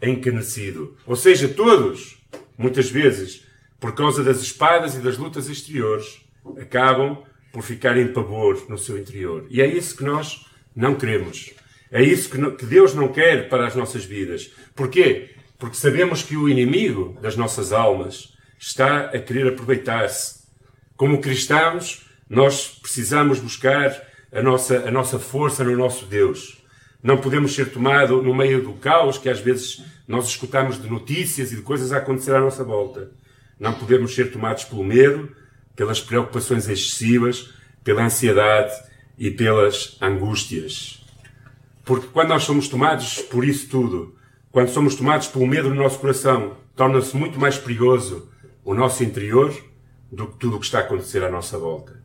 encanecido. 0.00 0.96
Ou 1.06 1.16
seja, 1.16 1.48
todos, 1.48 2.16
muitas 2.56 2.90
vezes, 2.90 3.44
por 3.80 3.94
causa 3.94 4.22
das 4.22 4.40
espadas 4.40 4.94
e 4.94 5.00
das 5.00 5.18
lutas 5.18 5.48
exteriores, 5.48 6.20
acabam 6.60 7.18
por 7.56 7.62
ficar 7.62 7.96
em 7.96 8.12
pavor 8.12 8.66
no 8.68 8.76
seu 8.76 8.98
interior. 8.98 9.46
E 9.48 9.62
é 9.62 9.66
isso 9.66 9.96
que 9.96 10.04
nós 10.04 10.44
não 10.74 10.94
queremos. 10.94 11.54
É 11.90 12.02
isso 12.02 12.28
que, 12.28 12.50
que 12.50 12.66
Deus 12.66 12.92
não 12.92 13.08
quer 13.08 13.48
para 13.48 13.66
as 13.66 13.74
nossas 13.74 14.04
vidas. 14.04 14.52
Porquê? 14.74 15.30
Porque 15.58 15.74
sabemos 15.74 16.22
que 16.22 16.36
o 16.36 16.50
inimigo 16.50 17.18
das 17.22 17.34
nossas 17.34 17.72
almas 17.72 18.36
está 18.58 19.06
a 19.06 19.18
querer 19.18 19.48
aproveitar-se. 19.48 20.42
Como 20.98 21.18
cristãos, 21.18 22.06
nós 22.28 22.78
precisamos 22.82 23.40
buscar 23.40 24.02
a 24.30 24.42
nossa, 24.42 24.86
a 24.86 24.90
nossa 24.90 25.18
força 25.18 25.64
no 25.64 25.74
nosso 25.74 26.04
Deus. 26.04 26.62
Não 27.02 27.16
podemos 27.16 27.54
ser 27.54 27.70
tomados 27.70 28.22
no 28.22 28.34
meio 28.34 28.62
do 28.62 28.74
caos 28.74 29.16
que 29.16 29.30
às 29.30 29.40
vezes 29.40 29.82
nós 30.06 30.28
escutamos 30.28 30.78
de 30.78 30.90
notícias 30.90 31.52
e 31.52 31.56
de 31.56 31.62
coisas 31.62 31.90
a 31.90 31.96
acontecer 31.96 32.34
à 32.34 32.40
nossa 32.40 32.62
volta. 32.62 33.12
Não 33.58 33.72
podemos 33.72 34.14
ser 34.14 34.30
tomados 34.30 34.64
pelo 34.64 34.84
medo, 34.84 35.34
pelas 35.76 36.00
preocupações 36.00 36.68
excessivas, 36.68 37.50
pela 37.84 38.02
ansiedade 38.02 38.72
e 39.16 39.30
pelas 39.30 39.96
angústias. 40.00 41.04
Porque 41.84 42.08
quando 42.08 42.30
nós 42.30 42.42
somos 42.42 42.66
tomados 42.66 43.18
por 43.20 43.44
isso 43.44 43.68
tudo, 43.68 44.16
quando 44.50 44.70
somos 44.70 44.96
tomados 44.96 45.28
pelo 45.28 45.46
medo 45.46 45.68
no 45.68 45.76
nosso 45.76 45.98
coração, 45.98 46.56
torna-se 46.74 47.14
muito 47.16 47.38
mais 47.38 47.58
perigoso 47.58 48.28
o 48.64 48.74
nosso 48.74 49.04
interior 49.04 49.54
do 50.10 50.26
que 50.26 50.38
tudo 50.38 50.56
o 50.56 50.58
que 50.58 50.66
está 50.66 50.78
a 50.78 50.82
acontecer 50.82 51.22
à 51.22 51.30
nossa 51.30 51.58
volta. 51.58 52.02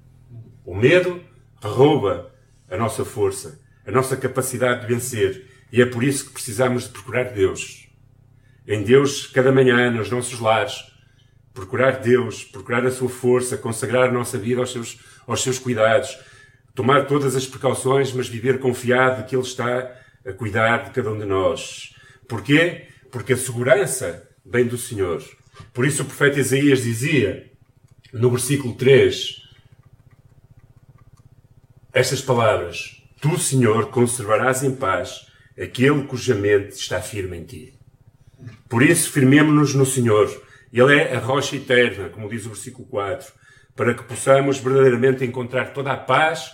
O 0.65 0.75
medo 0.75 1.21
rouba 1.63 2.31
a 2.69 2.77
nossa 2.77 3.03
força, 3.03 3.59
a 3.85 3.91
nossa 3.91 4.15
capacidade 4.15 4.81
de 4.81 4.93
vencer. 4.93 5.47
E 5.71 5.81
é 5.81 5.85
por 5.85 6.03
isso 6.03 6.25
que 6.25 6.33
precisamos 6.33 6.83
de 6.83 6.89
procurar 6.89 7.31
Deus. 7.31 7.89
Em 8.67 8.83
Deus, 8.83 9.27
cada 9.27 9.51
manhã, 9.51 9.89
nos 9.89 10.09
nossos 10.09 10.39
lares, 10.39 10.90
procurar 11.53 11.99
Deus, 11.99 12.43
procurar 12.43 12.85
a 12.85 12.91
sua 12.91 13.09
força, 13.09 13.57
consagrar 13.57 14.09
a 14.09 14.11
nossa 14.11 14.37
vida 14.37 14.61
aos 14.61 14.71
seus, 14.71 14.97
aos 15.27 15.41
seus 15.41 15.59
cuidados, 15.59 16.17
tomar 16.73 17.05
todas 17.05 17.35
as 17.35 17.45
precauções, 17.45 18.13
mas 18.13 18.27
viver 18.27 18.59
confiado 18.59 19.25
que 19.25 19.35
Ele 19.35 19.43
está 19.43 19.91
a 20.25 20.33
cuidar 20.33 20.85
de 20.85 20.91
cada 20.91 21.11
um 21.11 21.19
de 21.19 21.25
nós. 21.25 21.95
Porquê? 22.27 22.87
Porque 23.11 23.33
a 23.33 23.37
segurança 23.37 24.29
vem 24.45 24.65
do 24.65 24.77
Senhor. 24.77 25.23
Por 25.73 25.85
isso 25.85 26.03
o 26.03 26.05
profeta 26.05 26.39
Isaías 26.39 26.83
dizia, 26.83 27.51
no 28.13 28.29
versículo 28.29 28.73
3, 28.75 29.41
estas 31.93 32.21
palavras: 32.21 33.03
Tu, 33.19 33.37
Senhor, 33.37 33.89
conservarás 33.89 34.63
em 34.63 34.73
paz 34.73 35.27
aquele 35.59 36.03
cuja 36.05 36.33
mente 36.33 36.71
está 36.71 37.01
firme 37.01 37.37
em 37.37 37.43
ti. 37.43 37.73
Por 38.69 38.81
isso, 38.81 39.11
firmemo-nos 39.11 39.75
no 39.75 39.85
Senhor 39.85 40.29
ele 40.71 40.95
é 40.95 41.15
a 41.15 41.19
rocha 41.19 41.55
eterna, 41.55 42.09
como 42.09 42.29
diz 42.29 42.45
o 42.45 42.49
versículo 42.49 42.87
4, 42.87 43.31
para 43.75 43.93
que 43.93 44.03
possamos 44.03 44.59
verdadeiramente 44.59 45.25
encontrar 45.25 45.73
toda 45.73 45.91
a 45.91 45.97
paz 45.97 46.51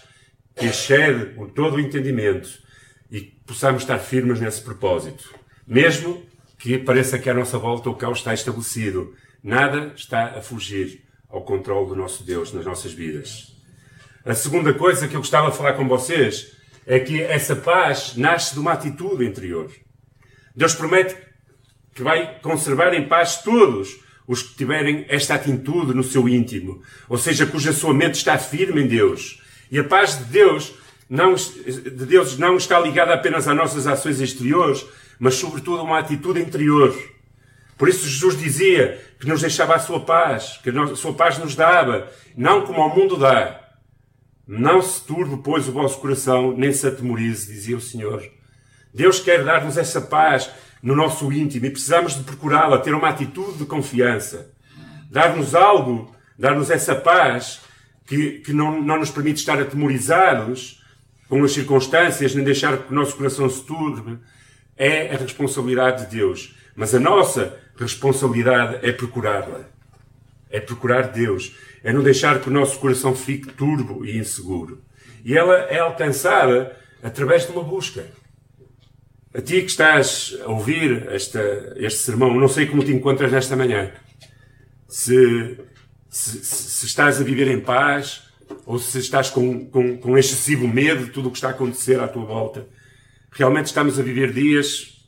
que 0.55 0.65
excede 0.65 1.35
todo 1.53 1.75
o 1.75 1.79
entendimento 1.79 2.49
e 3.11 3.21
possamos 3.21 3.83
estar 3.83 3.99
firmes 3.99 4.39
nesse 4.39 4.61
propósito. 4.61 5.33
Mesmo 5.65 6.25
que 6.57 6.77
pareça 6.77 7.19
que 7.19 7.29
à 7.29 7.33
nossa 7.33 7.57
volta 7.57 7.89
o 7.89 7.95
caos 7.95 8.19
está 8.19 8.33
estabelecido, 8.33 9.13
nada 9.43 9.93
está 9.95 10.37
a 10.37 10.41
fugir 10.41 11.05
ao 11.29 11.43
controle 11.43 11.89
do 11.89 11.95
nosso 11.95 12.23
Deus 12.23 12.51
nas 12.53 12.65
nossas 12.65 12.93
vidas. 12.93 13.55
A 14.25 14.33
segunda 14.33 14.73
coisa 14.73 15.07
que 15.07 15.15
eu 15.15 15.19
gostava 15.19 15.51
de 15.51 15.57
falar 15.57 15.73
com 15.73 15.87
vocês 15.87 16.57
é 16.85 16.99
que 16.99 17.21
essa 17.21 17.55
paz 17.55 18.15
nasce 18.15 18.53
de 18.53 18.59
uma 18.59 18.73
atitude 18.73 19.25
interior. 19.25 19.71
Deus 20.55 20.73
promete 20.73 21.15
que 21.93 22.01
vai 22.01 22.39
conservar 22.41 22.93
em 22.93 23.07
paz 23.07 23.41
todos 23.41 24.06
os 24.27 24.43
que 24.43 24.55
tiverem 24.55 25.05
esta 25.07 25.35
atitude 25.35 25.93
no 25.93 26.03
seu 26.03 26.27
íntimo, 26.27 26.81
ou 27.07 27.17
seja, 27.17 27.45
cuja 27.45 27.71
sua 27.71 27.93
mente 27.93 28.15
está 28.15 28.37
firme 28.37 28.81
em 28.81 28.87
Deus. 28.87 29.41
E 29.71 29.79
a 29.79 29.83
paz 29.83 30.17
de 30.17 30.25
Deus 30.25 30.73
não, 31.09 31.33
de 31.33 32.05
Deus 32.05 32.37
não 32.37 32.57
está 32.57 32.79
ligada 32.79 33.13
apenas 33.13 33.47
às 33.47 33.55
nossas 33.55 33.87
ações 33.87 34.19
exteriores, 34.19 34.85
mas 35.17 35.35
sobretudo 35.35 35.79
a 35.79 35.83
uma 35.83 35.99
atitude 35.99 36.41
interior. 36.41 36.95
Por 37.77 37.87
isso 37.87 38.07
Jesus 38.07 38.37
dizia 38.37 39.01
que 39.19 39.27
nos 39.27 39.41
deixava 39.41 39.75
a 39.75 39.79
sua 39.79 40.01
paz, 40.01 40.59
que 40.61 40.69
a 40.69 40.95
sua 40.95 41.13
paz 41.13 41.37
nos 41.37 41.55
dava, 41.55 42.11
não 42.35 42.65
como 42.65 42.81
ao 42.81 42.93
mundo 42.93 43.15
dá. 43.15 43.61
Não 44.45 44.81
se 44.81 45.05
turbe, 45.05 45.41
pois, 45.43 45.67
o 45.67 45.71
vosso 45.71 45.99
coração, 45.99 46.55
nem 46.55 46.71
se 46.71 46.87
atemorize, 46.87 47.51
dizia 47.51 47.77
o 47.77 47.81
Senhor. 47.81 48.23
Deus 48.93 49.19
quer 49.19 49.43
dar-nos 49.43 49.77
essa 49.77 50.01
paz 50.01 50.49
no 50.81 50.95
nosso 50.95 51.31
íntimo 51.31 51.65
e 51.65 51.69
precisamos 51.69 52.15
de 52.15 52.23
procurá-la, 52.23 52.77
ter 52.79 52.93
uma 52.93 53.09
atitude 53.09 53.57
de 53.57 53.65
confiança, 53.65 54.51
dar-nos 55.09 55.55
algo, 55.55 56.15
dar-nos 56.37 56.69
essa 56.69 56.95
paz 56.95 57.61
que, 58.05 58.39
que 58.39 58.53
não, 58.53 58.81
não 58.81 58.99
nos 58.99 59.11
permite 59.11 59.39
estar 59.39 59.59
atemorizados 59.59 60.83
com 61.27 61.43
as 61.43 61.51
circunstâncias, 61.51 62.33
nem 62.33 62.43
deixar 62.43 62.77
que 62.77 62.91
o 62.91 62.95
nosso 62.95 63.15
coração 63.15 63.49
se 63.49 63.63
turbe, 63.63 64.17
é 64.77 65.13
a 65.13 65.17
responsabilidade 65.17 66.05
de 66.05 66.15
Deus. 66.17 66.55
Mas 66.75 66.93
a 66.93 66.99
nossa 66.99 67.57
responsabilidade 67.75 68.87
é 68.87 68.91
procurá-la. 68.91 69.61
É 70.49 70.59
procurar 70.59 71.07
Deus. 71.07 71.55
É 71.83 71.91
não 71.91 72.03
deixar 72.03 72.39
que 72.39 72.49
o 72.49 72.53
nosso 72.53 72.79
coração 72.79 73.15
fique 73.15 73.51
turbo 73.51 74.05
e 74.05 74.17
inseguro. 74.17 74.81
E 75.25 75.37
ela 75.37 75.55
é 75.55 75.79
alcançada 75.79 76.77
através 77.03 77.45
de 77.45 77.51
uma 77.51 77.63
busca. 77.63 78.05
A 79.37 79.41
ti 79.41 79.61
que 79.61 79.69
estás 79.69 80.35
a 80.43 80.49
ouvir 80.49 81.09
esta, 81.11 81.75
este 81.75 81.99
sermão, 81.99 82.33
não 82.33 82.47
sei 82.47 82.65
como 82.65 82.83
te 82.83 82.91
encontras 82.91 83.31
nesta 83.31 83.55
manhã. 83.55 83.91
Se, 84.87 85.59
se, 86.09 86.43
se 86.43 86.85
estás 86.87 87.21
a 87.21 87.23
viver 87.23 87.47
em 87.47 87.59
paz 87.59 88.23
ou 88.65 88.79
se 88.79 88.97
estás 88.97 89.29
com, 89.29 89.67
com, 89.67 89.95
com 89.99 90.17
excessivo 90.17 90.67
medo 90.67 91.05
de 91.05 91.11
tudo 91.11 91.27
o 91.27 91.31
que 91.31 91.37
está 91.37 91.49
a 91.49 91.51
acontecer 91.51 91.99
à 91.99 92.07
tua 92.07 92.25
volta. 92.25 92.67
Realmente 93.29 93.67
estamos 93.67 93.99
a 93.99 94.01
viver 94.01 94.33
dias. 94.33 95.05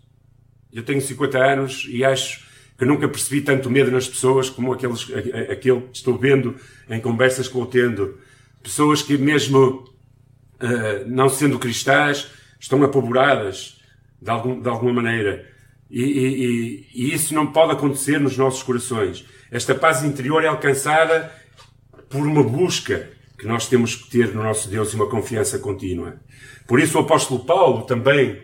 Eu 0.72 0.84
tenho 0.84 1.02
50 1.02 1.38
anos 1.40 1.88
e 1.90 2.06
acho 2.06 2.46
que 2.78 2.86
nunca 2.86 3.08
percebi 3.08 3.42
tanto 3.42 3.68
medo 3.68 3.90
nas 3.90 4.08
pessoas 4.08 4.48
como 4.48 4.74
aqueles, 4.74 5.08
aquele 5.52 5.82
que 5.82 5.98
estou 5.98 6.16
vendo 6.16 6.56
em 6.88 7.02
conversas 7.02 7.48
que 7.48 7.56
vou 7.56 7.66
tendo. 7.66 8.20
Pessoas 8.62 9.02
que, 9.02 9.18
mesmo 9.18 9.92
uh, 10.62 11.08
não 11.08 11.30
sendo 11.30 11.58
cristãs, 11.58 12.30
estão 12.60 12.84
apavoradas 12.84 13.79
de, 14.22 14.30
algum, 14.30 14.62
de 14.62 14.70
alguma 14.70 14.94
maneira. 14.94 15.48
E, 15.90 16.04
e, 16.04 16.88
e, 16.94 17.14
isso 17.14 17.34
não 17.34 17.48
pode 17.48 17.74
acontecer 17.74 18.20
nos 18.20 18.38
nossos 18.38 18.62
corações. 18.62 19.26
Esta 19.52 19.74
paz 19.74 20.04
interior 20.04 20.44
é 20.44 20.48
alcançada 20.48 21.32
por 22.10 22.26
uma 22.26 22.44
busca 22.44 23.10
que 23.38 23.48
nós 23.48 23.68
temos 23.68 23.96
que 23.96 24.10
ter 24.10 24.34
no 24.34 24.44
nosso 24.44 24.70
Deus 24.70 24.92
e 24.92 24.96
uma 24.96 25.10
confiança 25.10 25.58
contínua. 25.58 26.20
Por 26.68 26.80
isso 26.80 26.98
o 26.98 27.02
apóstolo 27.02 27.46
Paulo 27.46 27.84
também, 27.84 28.42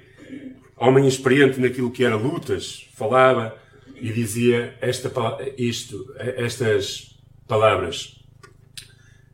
homem 0.78 1.08
experiente 1.08 1.60
naquilo 1.60 1.92
que 1.92 2.04
era 2.04 2.16
lutas, 2.16 2.88
falava 2.96 3.56
e 3.96 4.12
dizia 4.12 4.76
esta, 4.82 5.12
isto, 5.58 6.14
estas 6.18 7.20
palavras. 7.48 8.24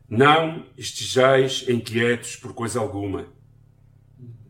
Não 0.10 0.66
estejais 0.78 1.66
inquietos 1.70 2.36
por 2.36 2.54
coisa 2.54 2.80
alguma. 2.80 3.28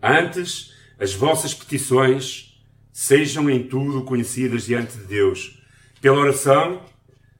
Antes, 0.01 0.73
as 1.01 1.15
vossas 1.15 1.51
petições 1.51 2.53
sejam 2.93 3.49
em 3.49 3.63
tudo 3.63 4.03
conhecidas 4.03 4.65
diante 4.65 4.95
de 4.95 5.05
Deus, 5.05 5.59
pela 5.99 6.19
oração, 6.19 6.79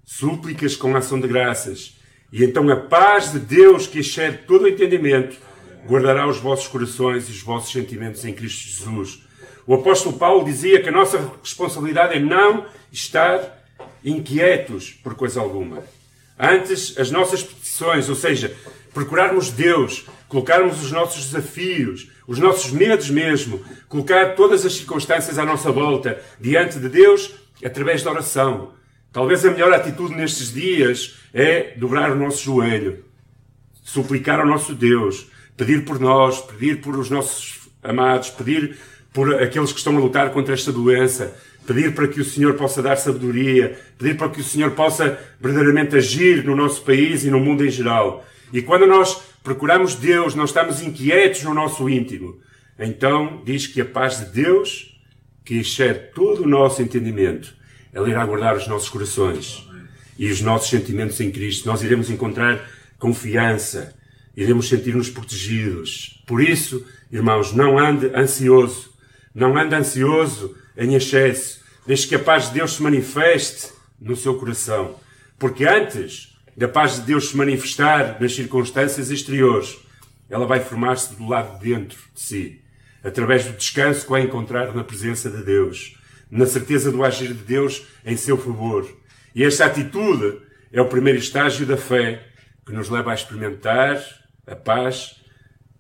súplicas 0.04 0.76
com 0.76 0.96
ação 0.96 1.20
de 1.20 1.28
graças, 1.28 1.96
e 2.34 2.44
então 2.44 2.68
a 2.72 2.76
paz 2.76 3.32
de 3.32 3.38
Deus, 3.38 3.86
que 3.86 4.00
excede 4.00 4.40
todo 4.48 4.64
o 4.64 4.68
entendimento, 4.68 5.38
guardará 5.88 6.28
os 6.28 6.38
vossos 6.38 6.68
corações 6.68 7.28
e 7.28 7.32
os 7.34 7.42
vossos 7.42 7.72
sentimentos 7.72 8.26
em 8.26 8.34
Cristo 8.34 8.68
Jesus. 8.68 9.22
O 9.68 9.76
apóstolo 9.76 10.18
Paulo 10.18 10.44
dizia 10.44 10.82
que 10.82 10.90
a 10.90 10.92
nossa 10.92 11.20
responsabilidade 11.44 12.16
é 12.16 12.20
não 12.20 12.66
estar 12.92 13.64
inquietos 14.04 14.90
por 14.90 15.14
coisa 15.14 15.40
alguma. 15.40 15.84
Antes, 16.40 16.98
as 16.98 17.12
nossas 17.12 17.44
petições, 17.44 18.10
ou 18.10 18.16
seja, 18.16 18.56
procurarmos 18.94 19.50
Deus, 19.50 20.06
colocarmos 20.28 20.84
os 20.84 20.92
nossos 20.92 21.26
desafios, 21.26 22.10
os 22.28 22.40
nossos 22.40 22.72
medos 22.72 23.10
mesmo, 23.10 23.64
colocar 23.88 24.36
todas 24.36 24.66
as 24.66 24.74
circunstâncias 24.74 25.38
à 25.38 25.46
nossa 25.46 25.72
volta 25.72 26.22
diante 26.40 26.80
de 26.80 26.90
Deus 26.90 27.34
através 27.64 28.04
da 28.04 28.12
oração. 28.12 28.74
Talvez 29.12 29.46
a 29.46 29.52
melhor 29.52 29.74
atitude 29.74 30.16
nestes 30.16 30.54
dias 30.54 31.18
é 31.34 31.74
dobrar 31.76 32.12
o 32.12 32.16
nosso 32.16 32.44
joelho, 32.44 33.04
suplicar 33.84 34.40
ao 34.40 34.46
nosso 34.46 34.74
Deus, 34.74 35.28
pedir 35.58 35.84
por 35.84 36.00
nós, 36.00 36.40
pedir 36.42 36.80
por 36.82 36.98
os 36.98 37.10
nossos 37.10 37.70
amados, 37.84 38.30
pedir 38.30 38.78
por 39.14 39.36
aqueles 39.36 39.72
que 39.72 39.80
estão 39.80 39.98
a 39.98 40.00
lutar 40.00 40.32
contra 40.32 40.54
esta 40.54 40.72
doença, 40.72 41.36
pedir 41.68 41.94
para 41.94 42.08
que 42.08 42.22
o 42.22 42.26
Senhor 42.26 42.54
possa 42.54 42.82
dar 42.82 42.96
sabedoria, 42.96 43.78
pedir 43.98 44.16
para 44.16 44.30
que 44.30 44.40
o 44.40 44.44
Senhor 44.44 44.72
possa 44.72 45.20
verdadeiramente 45.40 45.96
agir 45.96 46.46
no 46.46 46.56
nosso 46.56 46.82
país 46.84 47.26
e 47.26 47.30
no 47.30 47.40
mundo 47.40 47.66
em 47.66 47.70
geral. 47.70 48.26
E 48.54 48.62
quando 48.62 48.86
nós 48.86 49.22
procuramos 49.44 49.96
Deus, 49.96 50.36
não 50.36 50.46
estamos 50.46 50.82
inquietos 50.82 51.44
no 51.44 51.54
nosso 51.54 51.90
íntimo. 51.90 52.40
Então 52.78 53.42
diz 53.46 53.68
que 53.68 53.82
a 53.82 53.86
paz 53.86 54.20
de 54.20 54.26
Deus, 54.26 55.00
que 55.46 55.56
excede 55.56 56.12
todo 56.14 56.44
o 56.44 56.48
nosso 56.48 56.82
entendimento, 56.82 57.54
ela 57.94 58.10
irá 58.10 58.26
guardar 58.26 58.56
os 58.56 58.68
nossos 58.68 58.90
corações 58.90 59.68
e 60.18 60.30
os 60.30 60.42
nossos 60.42 60.70
sentimentos 60.70 61.20
em 61.20 61.32
Cristo. 61.32 61.68
Nós 61.68 61.82
iremos 61.84 62.10
encontrar 62.10 62.70
confiança, 62.98 63.96
iremos 64.36 64.70
sentir-nos 64.70 65.10
protegidos. 65.10 66.22
Por 66.26 66.42
isso, 66.42 66.86
irmãos, 67.12 67.54
não 67.54 67.78
ande 67.78 68.08
ansioso, 68.16 68.94
não 69.34 69.58
ande 69.58 69.76
ansioso 69.76 70.56
em 70.78 70.96
excesso. 70.96 71.62
Deixe 71.86 72.08
que 72.08 72.16
a 72.16 72.20
paz 72.20 72.48
de 72.48 72.56
Deus 72.56 72.74
se 72.74 72.84
manifeste 72.84 73.70
no 74.00 74.16
seu 74.16 74.36
coração. 74.36 74.96
Porque 75.38 75.66
antes 75.66 76.31
da 76.56 76.68
paz 76.68 76.96
de 76.96 77.02
Deus 77.02 77.30
se 77.30 77.38
manifestar 77.38 78.20
nas 78.20 78.36
circunstâncias 78.36 79.10
exteriores, 79.10 79.78
ela 80.30 80.46
vai 80.46 80.60
formar-se 80.60 81.16
do 81.16 81.28
lado 81.28 81.60
de 81.60 81.74
dentro 81.74 81.98
de 82.14 82.22
si, 82.22 82.62
através 83.04 83.46
do 83.46 83.54
descanso 83.54 84.06
que 84.06 84.12
vai 84.12 84.22
encontrar 84.22 84.74
na 84.74 84.84
presença 84.84 85.30
de 85.30 85.44
Deus, 85.44 85.98
na 86.30 86.46
certeza 86.46 86.92
do 86.92 87.04
agir 87.04 87.28
de 87.30 87.44
Deus 87.44 87.86
em 88.06 88.16
seu 88.16 88.38
favor. 88.38 88.88
E 89.36 89.44
esta 89.44 89.66
atitude 89.66 90.40
é 90.72 90.82
o 90.82 90.88
primeiro 90.88 91.20
estágio 91.20 91.66
da 91.66 91.78
fé 91.78 92.26
que 92.66 92.72
nos 92.72 92.90
leva 92.90 93.12
a 93.12 93.16
experimentar 93.16 94.02
a 94.48 94.56
paz 94.56 95.22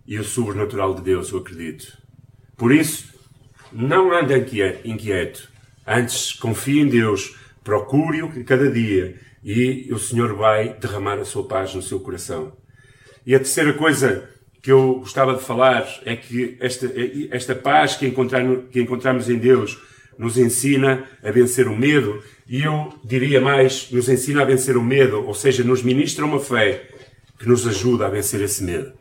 e 0.05 0.17
o 0.17 0.23
sobrenatural 0.23 0.95
de 0.95 1.01
Deus, 1.01 1.31
eu 1.31 1.39
acredito. 1.39 1.97
Por 2.57 2.71
isso, 2.73 3.13
não 3.71 4.11
ande 4.11 4.33
inquieto. 4.83 5.49
Antes, 5.87 6.33
confie 6.33 6.81
em 6.81 6.87
Deus, 6.87 7.35
procure-o 7.63 8.43
cada 8.43 8.69
dia 8.69 9.19
e 9.43 9.89
o 9.91 10.00
Senhor 10.00 10.33
vai 10.36 10.75
derramar 10.79 11.19
a 11.19 11.25
sua 11.25 11.48
paz 11.48 11.74
no 11.74 11.81
seu 11.81 12.00
coração. 12.00 12.55
E 13.25 13.36
a 13.36 13.39
terceira 13.39 13.74
coisa 13.74 14.29
que 14.62 14.71
eu 14.71 15.00
gostava 15.00 15.36
de 15.36 15.43
falar 15.43 15.88
é 16.05 16.15
que 16.15 16.57
esta, 16.60 16.91
esta 17.31 17.55
paz 17.55 17.95
que, 17.95 18.12
que 18.71 18.81
encontramos 18.81 19.29
em 19.29 19.38
Deus 19.38 19.79
nos 20.17 20.38
ensina 20.38 21.07
a 21.24 21.31
vencer 21.31 21.67
o 21.67 21.75
medo 21.75 22.21
e 22.48 22.62
eu 22.62 22.93
diria 23.03 23.41
mais, 23.41 23.89
nos 23.91 24.07
ensina 24.07 24.41
a 24.41 24.45
vencer 24.45 24.77
o 24.77 24.83
medo, 24.83 25.25
ou 25.25 25.33
seja, 25.33 25.63
nos 25.63 25.81
ministra 25.81 26.25
uma 26.25 26.39
fé 26.39 26.88
que 27.39 27.48
nos 27.48 27.65
ajuda 27.65 28.05
a 28.05 28.10
vencer 28.10 28.41
esse 28.41 28.63
medo. 28.63 28.93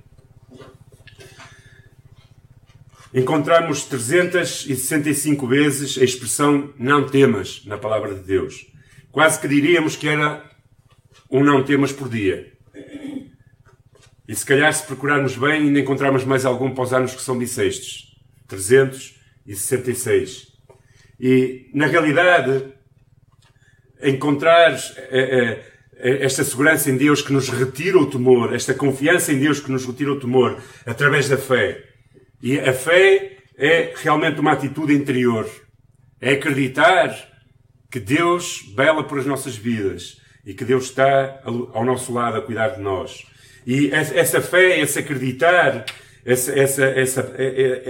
Encontramos 3.12 3.84
365 3.84 5.46
vezes 5.46 5.98
a 5.98 6.04
expressão 6.04 6.72
não 6.78 7.08
temas 7.08 7.62
na 7.66 7.76
palavra 7.76 8.14
de 8.14 8.20
Deus. 8.20 8.69
Quase 9.12 9.40
que 9.40 9.48
diríamos 9.48 9.96
que 9.96 10.08
era 10.08 10.44
um 11.30 11.44
não 11.44 11.64
temas 11.64 11.92
por 11.92 12.08
dia. 12.08 12.52
E 14.26 14.34
se 14.34 14.46
calhar, 14.46 14.72
se 14.72 14.86
procurarmos 14.86 15.36
bem, 15.36 15.62
ainda 15.62 15.80
encontramos 15.80 16.24
mais 16.24 16.44
algum 16.44 16.72
para 16.72 16.84
os 16.84 16.92
anos 16.92 17.14
que 17.14 17.22
são 17.22 17.36
bissextos. 17.36 18.16
366. 18.46 20.46
E, 21.18 21.68
na 21.74 21.86
realidade, 21.86 22.72
encontrar 24.02 24.72
eh, 25.10 25.62
eh, 25.96 26.24
esta 26.24 26.44
segurança 26.44 26.90
em 26.90 26.96
Deus 26.96 27.22
que 27.22 27.32
nos 27.32 27.48
retira 27.48 27.98
o 27.98 28.08
temor, 28.08 28.54
esta 28.54 28.72
confiança 28.72 29.32
em 29.32 29.38
Deus 29.38 29.60
que 29.60 29.70
nos 29.70 29.84
retira 29.84 30.12
o 30.12 30.20
temor, 30.20 30.60
através 30.86 31.28
da 31.28 31.36
fé, 31.36 31.84
e 32.42 32.58
a 32.58 32.72
fé 32.72 33.36
é 33.56 33.92
realmente 33.94 34.40
uma 34.40 34.52
atitude 34.52 34.94
interior. 34.94 35.48
É 36.20 36.32
acreditar 36.32 37.29
que 37.90 37.98
Deus 37.98 38.62
bela 38.74 39.02
por 39.02 39.18
as 39.18 39.26
nossas 39.26 39.56
vidas 39.56 40.20
e 40.44 40.54
que 40.54 40.64
Deus 40.64 40.84
está 40.84 41.40
ao 41.44 41.84
nosso 41.84 42.12
lado 42.12 42.38
a 42.38 42.42
cuidar 42.42 42.68
de 42.68 42.80
nós. 42.80 43.26
E 43.66 43.90
essa 43.90 44.40
fé, 44.40 44.80
esse 44.80 44.98
acreditar, 44.98 45.84
essa, 46.24 46.58
essa, 46.58 46.84
essa, 46.84 47.34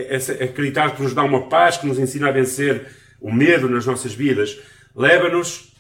essa 0.09 0.33
acreditar 0.33 0.95
que 0.95 1.03
nos 1.03 1.15
dá 1.15 1.23
uma 1.23 1.49
paz, 1.49 1.77
que 1.77 1.87
nos 1.87 1.99
ensina 1.99 2.29
a 2.29 2.33
vencer 2.33 2.87
o 3.21 3.33
medo 3.33 3.69
nas 3.69 3.87
nossas 3.87 4.13
vidas, 4.13 4.59
leva-nos 4.97 5.73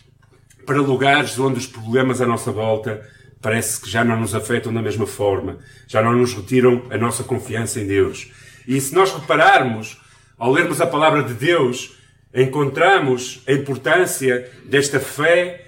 para 0.65 0.81
lugares 0.81 1.39
onde 1.39 1.59
os 1.59 1.67
problemas 1.67 2.21
à 2.21 2.27
nossa 2.27 2.53
volta 2.53 3.05
parece 3.41 3.81
que 3.81 3.91
já 3.91 4.05
não 4.05 4.21
nos 4.21 4.35
afetam 4.35 4.73
da 4.73 4.83
mesma 4.83 5.07
forma, 5.07 5.59
já 5.89 6.03
não 6.03 6.13
nos 6.13 6.35
retiram 6.35 6.85
a 6.91 6.99
nossa 6.99 7.25
confiança 7.25 7.81
em 7.81 7.87
Deus. 7.87 8.31
E 8.69 8.81
se 8.81 8.95
nós 8.95 9.13
repararmos, 9.13 9.99
ao 10.39 10.53
lermos 10.53 10.81
a 10.81 10.87
palavra 10.87 11.23
de 11.23 11.35
Deus, 11.35 11.97
encontramos 12.35 13.43
a 13.47 13.53
importância 13.53 14.51
desta 14.65 15.01
fé 15.01 15.67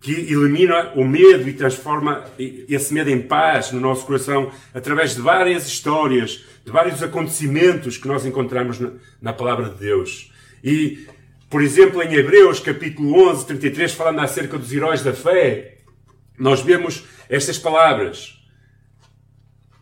que 0.00 0.12
elimina 0.12 0.92
o 0.94 1.04
medo 1.04 1.48
e 1.48 1.52
transforma 1.52 2.24
esse 2.38 2.94
medo 2.94 3.10
em 3.10 3.20
paz 3.20 3.72
no 3.72 3.80
nosso 3.80 4.06
coração 4.06 4.50
através 4.72 5.14
de 5.14 5.20
várias 5.20 5.66
histórias, 5.66 6.44
de 6.64 6.70
vários 6.70 7.02
acontecimentos 7.02 7.96
que 7.96 8.06
nós 8.06 8.24
encontramos 8.24 8.78
na, 9.20 9.32
palavra 9.32 9.70
de 9.70 9.78
Deus. 9.78 10.32
E, 10.62 11.06
por 11.50 11.62
exemplo, 11.62 12.00
em 12.02 12.14
Hebreus 12.14 12.60
capítulo 12.60 13.28
11, 13.28 13.46
33, 13.46 13.92
falando 13.92 14.20
acerca 14.20 14.56
dos 14.56 14.72
heróis 14.72 15.02
da 15.02 15.12
fé, 15.12 15.78
nós 16.38 16.60
vemos 16.60 17.04
estas 17.28 17.58
palavras, 17.58 18.38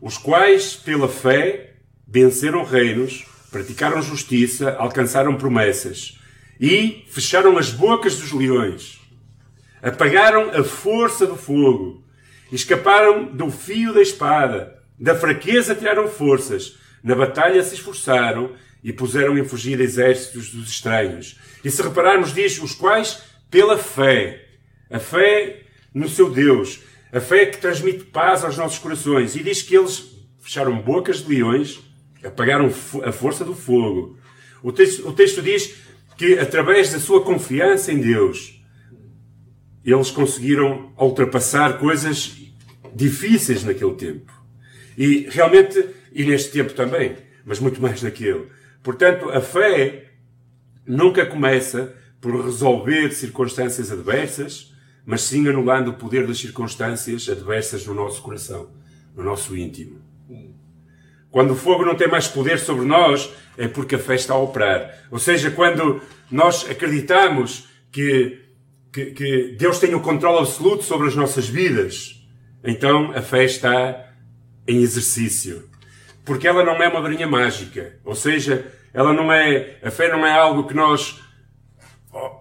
os 0.00 0.16
quais, 0.16 0.74
pela 0.74 1.08
fé, 1.08 1.74
venceram 2.08 2.64
reinos, 2.64 3.26
praticaram 3.50 4.02
justiça, 4.02 4.76
alcançaram 4.78 5.36
promessas 5.36 6.18
e 6.60 7.04
fecharam 7.08 7.58
as 7.58 7.70
bocas 7.70 8.16
dos 8.18 8.32
leões, 8.32 8.98
apagaram 9.82 10.50
a 10.50 10.64
força 10.64 11.26
do 11.26 11.36
fogo, 11.36 12.04
escaparam 12.50 13.24
do 13.24 13.50
fio 13.50 13.92
da 13.92 14.02
espada, 14.02 14.82
da 14.98 15.14
fraqueza 15.14 15.74
tiraram 15.74 16.08
forças, 16.08 16.76
na 17.02 17.14
batalha 17.14 17.62
se 17.62 17.74
esforçaram 17.74 18.52
e 18.82 18.92
puseram 18.92 19.36
em 19.36 19.44
fugir 19.44 19.80
exércitos 19.80 20.50
dos 20.50 20.68
estranhos. 20.68 21.38
E 21.64 21.70
se 21.70 21.82
repararmos, 21.82 22.32
diz 22.32 22.60
os 22.62 22.74
quais 22.74 23.22
pela 23.50 23.76
fé, 23.76 24.44
a 24.90 24.98
fé 24.98 25.62
no 25.92 26.08
seu 26.08 26.30
Deus, 26.30 26.80
a 27.12 27.20
fé 27.20 27.46
que 27.46 27.58
transmite 27.58 28.04
paz 28.04 28.44
aos 28.44 28.56
nossos 28.56 28.78
corações, 28.78 29.36
e 29.36 29.42
diz 29.42 29.62
que 29.62 29.76
eles 29.76 30.16
fecharam 30.40 30.78
bocas 30.78 31.24
de 31.24 31.34
leões, 31.34 31.80
apagaram 32.24 32.66
a 33.04 33.12
força 33.12 33.44
do 33.44 33.54
fogo. 33.54 34.18
O 34.62 34.72
texto, 34.72 35.08
o 35.08 35.12
texto 35.12 35.42
diz 35.42 35.76
que, 36.16 36.38
através 36.38 36.92
da 36.92 36.98
sua 36.98 37.22
confiança 37.22 37.92
em 37.92 38.00
Deus, 38.00 38.60
eles 39.84 40.10
conseguiram 40.10 40.92
ultrapassar 40.98 41.78
coisas 41.78 42.36
difíceis 42.94 43.62
naquele 43.62 43.94
tempo. 43.94 44.32
E 44.96 45.28
realmente, 45.30 45.86
e 46.12 46.24
neste 46.24 46.50
tempo 46.50 46.72
também, 46.72 47.16
mas 47.44 47.60
muito 47.60 47.80
mais 47.80 48.02
naquele. 48.02 48.48
Portanto, 48.82 49.28
a 49.30 49.40
fé 49.40 50.10
nunca 50.86 51.26
começa 51.26 51.94
por 52.20 52.44
resolver 52.44 53.12
circunstâncias 53.12 53.92
adversas, 53.92 54.74
mas 55.04 55.22
sim 55.22 55.46
anulando 55.46 55.88
o 55.88 55.94
poder 55.94 56.26
das 56.26 56.38
circunstâncias 56.38 57.28
adversas 57.28 57.86
no 57.86 57.94
nosso 57.94 58.22
coração, 58.22 58.70
no 59.14 59.22
nosso 59.22 59.56
íntimo. 59.56 60.05
Quando 61.36 61.50
o 61.50 61.54
fogo 61.54 61.84
não 61.84 61.94
tem 61.94 62.08
mais 62.08 62.26
poder 62.26 62.58
sobre 62.58 62.86
nós, 62.86 63.30
é 63.58 63.68
porque 63.68 63.96
a 63.96 63.98
fé 63.98 64.14
está 64.14 64.32
a 64.32 64.38
operar. 64.38 64.90
Ou 65.10 65.18
seja, 65.18 65.50
quando 65.50 66.00
nós 66.30 66.66
acreditamos 66.66 67.68
que, 67.92 68.40
que, 68.90 69.04
que 69.10 69.54
Deus 69.58 69.78
tem 69.78 69.94
o 69.94 70.00
controle 70.00 70.38
absoluto 70.38 70.82
sobre 70.82 71.08
as 71.08 71.14
nossas 71.14 71.46
vidas, 71.46 72.26
então 72.64 73.12
a 73.14 73.20
fé 73.20 73.44
está 73.44 74.14
em 74.66 74.80
exercício. 74.80 75.68
Porque 76.24 76.48
ela 76.48 76.64
não 76.64 76.82
é 76.82 76.88
uma 76.88 77.02
varinha 77.02 77.26
mágica. 77.26 77.98
Ou 78.02 78.14
seja, 78.14 78.72
ela 78.94 79.12
não 79.12 79.30
é, 79.30 79.76
a 79.82 79.90
fé 79.90 80.10
não 80.10 80.24
é 80.24 80.32
algo 80.32 80.66
que 80.66 80.72
nós 80.72 81.20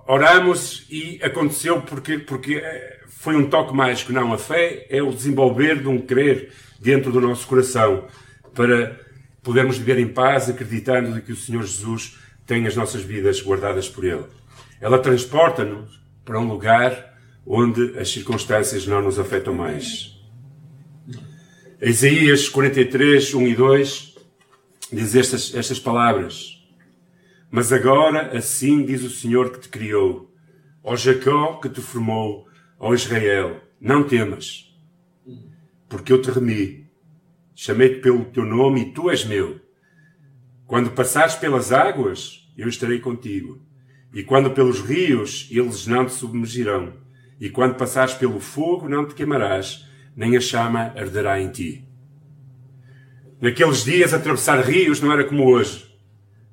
oramos 0.08 0.88
e 0.89 1.19
aconteceu 1.21 1.81
porque, 1.81 2.19
porque 2.19 2.63
foi 3.10 3.36
um 3.36 3.49
toque 3.49 3.75
mágico. 3.75 4.13
Não, 4.13 4.31
a 4.31 4.38
fé 4.38 4.88
é 4.89 5.03
o 5.03 5.12
desenvolver 5.12 5.81
de 5.81 5.89
um 5.89 5.99
crer 5.99 6.53
dentro 6.79 7.12
do 7.12 7.19
nosso 7.19 7.45
coração 7.45 8.05
para 8.56 9.00
podermos 9.44 9.78
viver 9.78 10.00
em 10.00 10.08
paz, 10.08 10.50
acreditando 10.50 11.22
que 11.22 11.32
o 11.32 11.36
Senhor 11.36 11.62
Jesus 11.62 12.18
tem 12.48 12.65
as 12.65 12.76
nossas 12.76 13.04
vidas 13.04 13.41
guardadas 13.41 13.88
por 13.88 14.04
Ele. 14.04 14.26
Ela 14.82 14.98
transporta-nos 14.98 16.02
para 16.24 16.39
um 16.39 16.48
lugar 16.48 17.13
onde 17.46 17.98
as 18.00 18.10
circunstâncias 18.10 18.88
não 18.88 19.02
nos 19.02 19.20
afetam 19.20 19.54
mais. 19.54 20.15
Isaías 21.82 22.50
43, 22.50 23.34
1 23.34 23.48
e 23.48 23.56
2 23.56 24.15
diz 24.91 25.15
estas, 25.15 25.54
estas 25.54 25.80
palavras. 25.80 26.65
Mas 27.52 27.72
agora 27.72 28.36
assim 28.36 28.84
diz 28.84 29.04
o 29.04 29.10
Senhor 29.10 29.52
que 29.52 29.60
te 29.60 29.70
criou, 29.70 30.34
ó 30.84 30.96
Jacó 30.96 31.60
que 31.62 31.70
te 31.70 31.82
formou, 31.82 32.48
ó 32.80 32.94
Israel, 32.94 33.62
não 33.80 34.04
temas, 34.04 34.76
porque 35.88 36.12
eu 36.12 36.22
te 36.22 36.32
remi 36.32 36.85
Chamei-te 37.56 38.02
pelo 38.02 38.26
teu 38.26 38.46
nome 38.46 38.82
e 38.82 38.91
tu 38.91 39.10
és 39.10 39.24
meu. 39.24 39.62
Quando 40.68 40.91
passares 40.91 41.36
pelas 41.36 41.72
águas, 41.72 42.52
eu 42.58 42.68
estarei 42.68 43.00
contigo. 43.00 43.65
E 44.13 44.24
quando 44.24 44.52
pelos 44.52 44.82
rios, 44.82 45.48
eles 45.50 45.88
não 45.88 46.06
te 46.06 46.13
submergirão. 46.13 46.94
E 47.39 47.50
quando 47.50 47.76
passares 47.76 48.13
pelo 48.13 48.39
fogo, 48.39 48.89
não 48.89 49.08
te 49.08 49.15
queimarás, 49.15 49.86
nem 50.15 50.36
a 50.36 50.41
chama 50.41 50.94
arderá 50.96 51.39
em 51.39 51.50
ti. 51.50 51.88
Naqueles 53.39 53.84
dias, 53.84 54.13
atravessar 54.13 54.62
rios 54.62 55.00
não 55.00 55.12
era 55.12 55.24
como 55.24 55.50
hoje. 55.50 55.86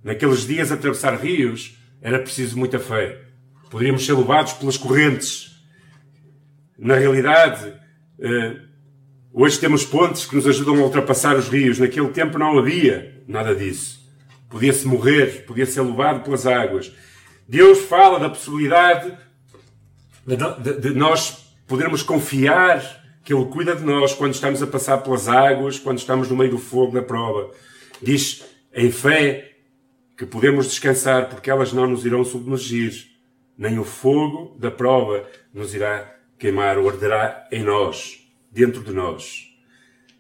Naqueles 0.05 0.47
dias, 0.47 0.71
atravessar 0.71 1.17
rios 1.21 1.79
era 2.01 2.19
preciso 2.19 2.59
muita 2.59 2.79
fé. 2.79 3.25
Poderíamos 3.71 4.05
ser 4.05 4.15
levados 4.15 4.53
pelas 4.53 4.77
correntes. 4.77 5.53
Na 6.77 6.97
realidade, 6.97 7.73
eh, 8.19 8.72
hoje 9.33 9.59
temos 9.59 9.85
pontes 9.85 10.27
que 10.27 10.37
nos 10.37 10.47
ajudam 10.47 10.77
a 10.77 10.85
ultrapassar 10.85 11.37
os 11.37 11.49
rios. 11.49 11.79
Naquele 11.79 12.09
tempo 12.09 12.39
não 12.39 12.59
havia 12.59 13.23
nada 13.27 13.55
disso. 13.55 14.01
Podia-se 14.49 14.87
morrer, 14.87 15.45
podia 15.47 15.67
ser 15.67 15.83
levado 15.83 16.23
pelas 16.23 16.47
águas. 16.47 16.93
Deus 17.49 17.81
fala 17.81 18.19
da 18.19 18.29
possibilidade 18.29 19.17
de, 20.27 20.37
de, 20.37 20.81
de 20.81 20.91
nós 20.91 21.55
podermos 21.67 22.03
confiar 22.03 23.03
que 23.25 23.33
Ele 23.33 23.47
cuida 23.47 23.75
de 23.75 23.85
nós 23.85 24.15
quando 24.15 24.35
estamos 24.35 24.63
a 24.63 24.67
passar 24.67 24.99
pelas 24.99 25.29
águas, 25.29 25.79
quando 25.79 25.99
estamos 25.99 26.29
no 26.29 26.37
meio 26.37 26.51
do 26.51 26.59
fogo 26.59 26.93
da 26.93 27.03
prova. 27.03 27.51
Diz 28.01 28.45
em 28.75 28.91
fé 28.91 29.53
que 30.17 30.27
podemos 30.27 30.67
descansar 30.67 31.29
porque 31.29 31.51
elas 31.51 31.73
não 31.73 31.87
nos 31.87 32.05
irão 32.05 32.25
submergir, 32.25 33.07
nem 33.57 33.79
o 33.79 33.85
fogo 33.85 34.57
da 34.59 34.71
prova 34.71 35.27
nos 35.53 35.75
irá 35.75 36.15
queimar 36.39 36.79
ou 36.79 36.89
arderá 36.89 37.47
em 37.53 37.63
nós, 37.63 38.22
dentro 38.53 38.83
de 38.83 38.93
nós. 38.93 39.49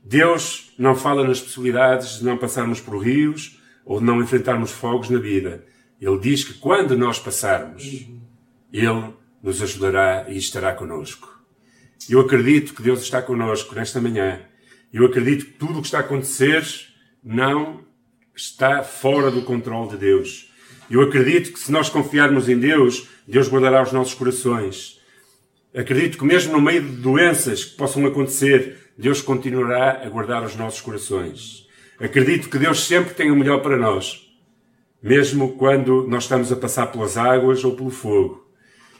Deus 0.02 0.72
não 0.78 0.96
fala 0.96 1.26
nas 1.26 1.40
possibilidades 1.40 2.18
de 2.18 2.24
não 2.24 2.36
passarmos 2.36 2.80
por 2.80 2.98
rios 2.98 3.60
ou 3.84 4.00
de 4.00 4.04
não 4.04 4.20
enfrentarmos 4.20 4.72
fogos 4.72 5.10
na 5.10 5.18
vida. 5.18 5.64
Ele 6.00 6.18
diz 6.18 6.42
que 6.42 6.54
quando 6.54 6.96
nós 6.96 7.18
passarmos, 7.18 8.08
Ele 8.72 9.14
nos 9.42 9.62
ajudará 9.62 10.26
e 10.28 10.36
estará 10.36 10.72
conosco. 10.72 11.40
Eu 12.08 12.20
acredito 12.20 12.74
que 12.74 12.82
Deus 12.82 13.00
está 13.00 13.22
connosco 13.22 13.74
nesta 13.74 14.00
manhã. 14.00 14.40
Eu 14.92 15.06
acredito 15.06 15.46
que 15.46 15.52
tudo 15.52 15.78
o 15.78 15.80
que 15.80 15.86
está 15.86 15.98
a 15.98 16.00
acontecer 16.00 16.64
não 17.22 17.84
está 18.34 18.82
fora 18.82 19.30
do 19.30 19.42
controle 19.42 19.90
de 19.90 19.96
Deus. 19.98 20.52
Eu 20.90 21.00
acredito 21.00 21.52
que 21.52 21.60
se 21.60 21.70
nós 21.70 21.88
confiarmos 21.88 22.48
em 22.48 22.58
Deus, 22.58 23.08
Deus 23.26 23.48
guardará 23.48 23.82
os 23.82 23.92
nossos 23.92 24.14
corações. 24.14 25.00
Acredito 25.74 26.18
que 26.18 26.24
mesmo 26.24 26.52
no 26.52 26.60
meio 26.60 26.82
de 26.82 26.96
doenças 26.96 27.64
que 27.64 27.76
possam 27.76 28.04
acontecer, 28.04 28.90
Deus 28.96 29.22
continuará 29.22 30.02
a 30.04 30.08
guardar 30.08 30.44
os 30.44 30.54
nossos 30.54 30.82
corações. 30.82 31.66
Acredito 31.98 32.50
que 32.50 32.58
Deus 32.58 32.84
sempre 32.84 33.14
tem 33.14 33.30
o 33.30 33.36
melhor 33.36 33.62
para 33.62 33.78
nós, 33.78 34.30
mesmo 35.02 35.56
quando 35.56 36.06
nós 36.06 36.24
estamos 36.24 36.52
a 36.52 36.56
passar 36.56 36.88
pelas 36.88 37.16
águas 37.16 37.64
ou 37.64 37.74
pelo 37.74 37.90
fogo. 37.90 38.46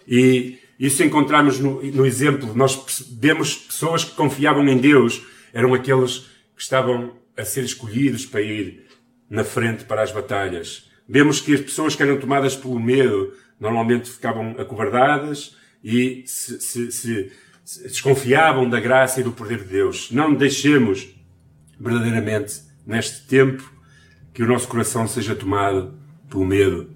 E 0.09 0.59
isso 0.79 1.03
encontramos 1.03 1.59
no, 1.59 1.83
no 1.83 2.07
exemplo. 2.07 2.55
Nós 2.55 3.07
vemos 3.21 3.55
pessoas 3.55 4.05
que 4.05 4.15
confiavam 4.15 4.67
em 4.67 4.79
Deus, 4.79 5.23
eram 5.53 5.75
aqueles 5.75 6.31
que 6.57 6.63
estavam 6.63 7.13
a 7.37 7.45
ser 7.45 7.65
escolhidos 7.65 8.25
para 8.25 8.41
ir 8.41 8.87
na 9.29 9.45
frente 9.45 9.85
para 9.85 10.03
as 10.03 10.11
batalhas. 10.11 10.91
Vemos 11.07 11.39
que 11.39 11.53
as 11.55 11.61
pessoas 11.61 11.95
que 11.95 12.03
eram 12.03 12.19
tomadas 12.19 12.57
pelo 12.57 12.81
medo 12.81 13.35
normalmente 13.61 14.11
ficavam 14.11 14.55
acovardadas 14.59 15.61
e 15.83 16.23
se, 16.27 16.61
se, 16.61 16.93
se, 16.93 17.33
se 17.65 17.83
desconfiavam 17.85 18.69
da 18.69 18.81
graça 18.81 19.21
e 19.21 19.25
do 19.25 19.33
poder 19.33 19.59
de 19.59 19.65
Deus. 19.65 20.11
Não 20.11 20.35
deixemos 20.35 21.15
verdadeiramente 21.79 22.63
neste 22.87 23.27
tempo 23.27 23.71
que 24.33 24.43
o 24.43 24.47
nosso 24.47 24.69
coração 24.69 25.07
seja 25.07 25.35
tomado 25.35 25.99
pelo 26.29 26.45
medo, 26.45 26.91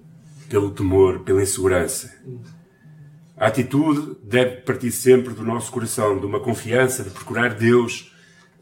pelo 0.49 0.71
temor, 0.71 1.19
pela 1.19 1.41
insegurança. 1.41 2.15
A 3.35 3.47
atitude 3.47 4.17
deve 4.23 4.61
partir 4.61 4.91
sempre 4.91 5.33
do 5.33 5.43
nosso 5.43 5.71
coração, 5.71 6.19
de 6.19 6.25
uma 6.25 6.39
confiança, 6.39 7.03
de 7.03 7.11
procurar 7.11 7.53
Deus, 7.53 8.11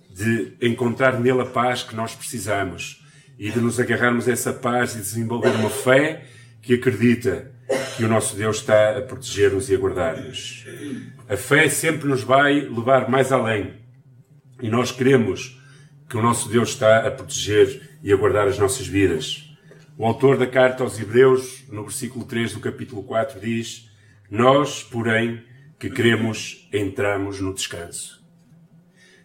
de 0.10 0.54
encontrar 0.62 1.20
nele 1.20 1.42
a 1.42 1.46
paz 1.46 1.84
que 1.84 1.96
nós 1.96 2.14
precisamos 2.14 3.02
e 3.40 3.50
de 3.50 3.60
nos 3.60 3.80
agarrarmos 3.80 4.28
a 4.28 4.32
essa 4.32 4.52
paz 4.52 4.96
e 4.96 5.00
desenvolver 5.00 5.52
uma 5.52 5.70
fé 5.70 6.26
que 6.62 6.74
acredita 6.74 7.55
que 7.96 8.04
o 8.04 8.08
nosso 8.08 8.36
Deus 8.36 8.58
está 8.58 8.98
a 8.98 9.02
proteger-nos 9.02 9.70
e 9.70 9.76
a 9.76 9.78
guardar-nos. 9.78 10.66
A 11.30 11.38
fé 11.38 11.70
sempre 11.70 12.08
nos 12.08 12.24
vai 12.24 12.60
levar 12.62 13.10
mais 13.10 13.32
além 13.32 13.74
e 14.62 14.70
nós 14.70 14.92
queremos 14.92 15.60
que 16.10 16.18
o 16.18 16.22
nosso 16.22 16.50
Deus 16.50 16.70
está 16.70 17.08
a 17.08 17.12
proteger 17.12 17.98
e 18.04 18.12
a 18.12 18.16
guardar 18.16 18.48
as 18.48 18.60
nossas 18.60 18.88
vidas. 18.88 19.50
O 19.98 20.06
autor 20.06 20.38
da 20.38 20.46
carta 20.46 20.84
aos 20.84 21.00
Hebreus, 21.00 21.64
no 21.70 21.84
versículo 21.84 22.26
3 22.26 22.54
do 22.54 22.60
capítulo 22.60 23.04
4, 23.04 23.40
diz 23.40 23.90
nós, 24.30 24.84
porém, 24.84 25.44
que 25.80 25.90
queremos, 25.90 26.68
entramos 26.74 27.40
no 27.40 27.54
descanso. 27.54 28.24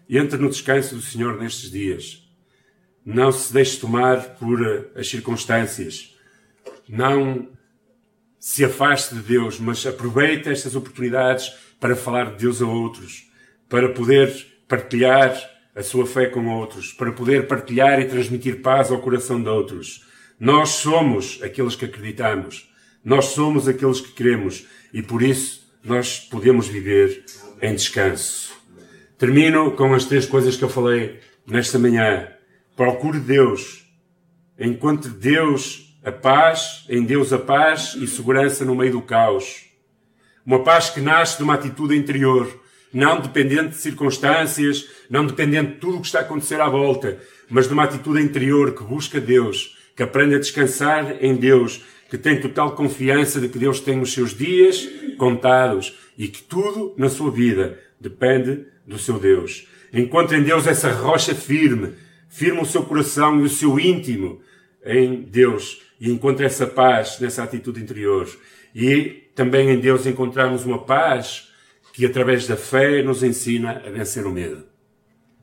Entre 0.09 0.38
no 0.38 0.48
descanso 0.48 0.94
do 0.94 1.02
Senhor 1.02 1.38
nestes 1.38 1.70
dias. 1.70 2.28
Não 3.04 3.33
se 3.33 3.52
deixe 3.52 3.78
tomar 3.78 4.37
por 4.37 4.61
eh, 4.64 5.00
as 5.00 5.09
circunstâncias. 5.09 6.16
Não 6.88 7.48
se 8.40 8.64
afaste 8.64 9.14
de 9.14 9.20
Deus, 9.20 9.61
mas 9.61 9.87
aproveite 9.87 10.48
estas 10.48 10.74
oportunidades 10.74 11.53
para 11.79 11.94
falar 11.94 12.33
de 12.33 12.38
Deus 12.38 12.62
a 12.62 12.66
outros, 12.66 13.31
para 13.68 13.90
poder 13.90 14.46
partilhar 14.66 15.38
a 15.76 15.83
sua 15.83 16.07
fé 16.07 16.26
com 16.26 16.46
outros, 16.46 16.92
para 16.92 17.12
poder 17.12 17.46
partilhar 17.46 18.00
e 18.00 18.07
transmitir 18.07 18.62
paz 18.62 18.90
ao 18.90 19.00
coração 19.00 19.40
de 19.40 19.48
outros. 19.48 20.07
Nós 20.38 20.70
somos 20.70 21.38
aqueles 21.42 21.76
que 21.76 21.85
acreditamos. 21.85 22.68
Nós 23.05 23.26
somos 23.26 23.68
aqueles 23.68 24.00
que 24.00 24.12
queremos 24.12 24.66
e 24.92 25.03
por 25.03 25.22
isso 25.22 25.70
nós 25.85 26.18
podemos 26.18 26.66
viver 26.66 27.24
em 27.61 27.74
descanso. 27.74 28.59
Termino 29.18 29.72
com 29.72 29.92
as 29.94 30.07
três 30.07 30.24
coisas 30.24 30.57
que 30.57 30.64
eu 30.64 30.68
falei 30.68 31.20
nesta 31.46 31.79
manhã. 31.79 32.29
Procure 32.74 33.20
Deus. 33.20 33.87
Encontre 34.59 35.11
Deus 35.11 35.89
a 36.03 36.11
paz, 36.11 36.85
em 36.89 37.05
Deus 37.05 37.33
a 37.33 37.39
paz 37.39 37.95
e 37.95 38.07
segurança 38.07 38.65
no 38.65 38.75
meio 38.75 38.93
do 38.93 39.03
caos. 39.03 39.67
Uma 40.45 40.63
paz 40.63 40.89
que 40.89 41.01
nasce 41.01 41.37
de 41.37 41.43
uma 41.43 41.55
atitude 41.55 41.95
interior, 41.95 42.49
não 42.93 43.21
dependente 43.21 43.71
de 43.71 43.77
circunstâncias, 43.77 44.89
não 45.11 45.27
dependente 45.27 45.73
de 45.73 45.79
tudo 45.79 45.99
o 45.99 46.01
que 46.01 46.07
está 46.07 46.21
a 46.21 46.23
acontecer 46.23 46.61
à 46.61 46.69
volta, 46.69 47.19
mas 47.49 47.67
de 47.67 47.75
uma 47.75 47.85
atitude 47.85 48.23
interior 48.23 48.75
que 48.75 48.83
busca 48.83 49.21
Deus, 49.21 49.77
que 49.95 50.03
aprende 50.03 50.35
a 50.35 50.39
descansar 50.39 51.23
em 51.23 51.37
Deus, 51.37 51.85
que 52.09 52.17
tem 52.17 52.41
total 52.41 52.75
confiança 52.75 53.39
de 53.41 53.49
que 53.49 53.59
Deus 53.59 53.81
tem 53.81 54.01
os 54.01 54.13
seus 54.13 54.35
dias 54.35 54.89
contados 55.19 55.99
e 56.17 56.27
que 56.27 56.43
tudo 56.43 56.95
na 56.97 57.11
sua 57.11 57.31
vida 57.31 57.79
depende 58.01 58.65
do 58.87 58.99
seu 58.99 59.19
Deus. 59.19 59.69
Encontre 59.93 60.39
em 60.39 60.43
Deus 60.43 60.67
essa 60.67 60.91
rocha 60.91 61.35
firme, 61.35 61.93
firme 62.29 62.61
o 62.61 62.67
seu 62.67 62.83
coração 62.85 63.39
e 63.41 63.43
o 63.43 63.49
seu 63.49 63.79
íntimo 63.79 64.41
em 64.85 65.23
Deus 65.23 65.89
e 66.01 66.11
encontre 66.11 66.47
essa 66.47 66.67
paz 66.67 67.19
nessa 67.21 67.45
atitude 67.45 67.81
interior. 67.81 68.27
E 68.75 69.29
também 69.35 69.69
em 69.69 69.79
Deus 69.79 70.07
encontramos 70.07 70.65
uma 70.65 70.83
paz 70.83 71.53
que 71.93 72.07
através 72.07 72.47
da 72.47 72.57
fé 72.57 73.03
nos 73.03 73.23
ensina 73.23 73.83
a 73.85 73.91
vencer 73.91 74.27
o 74.27 74.31
medo. 74.31 74.65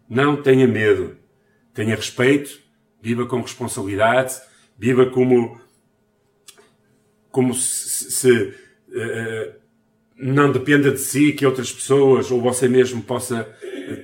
Não 0.09 0.41
tenha 0.41 0.67
medo. 0.67 1.15
Tenha 1.73 1.95
respeito, 1.95 2.59
viva 2.99 3.27
com 3.27 3.41
responsabilidade, 3.41 4.35
viva 4.77 5.05
como 5.05 5.61
como 7.29 7.53
se, 7.53 8.09
se 8.09 8.31
uh, 8.31 9.53
não 10.15 10.51
dependa 10.51 10.91
de 10.91 10.97
si 10.97 11.33
que 11.33 11.45
outras 11.45 11.71
pessoas 11.71 12.31
ou 12.31 12.41
você 12.41 12.67
mesmo 12.67 13.03
possa 13.03 13.43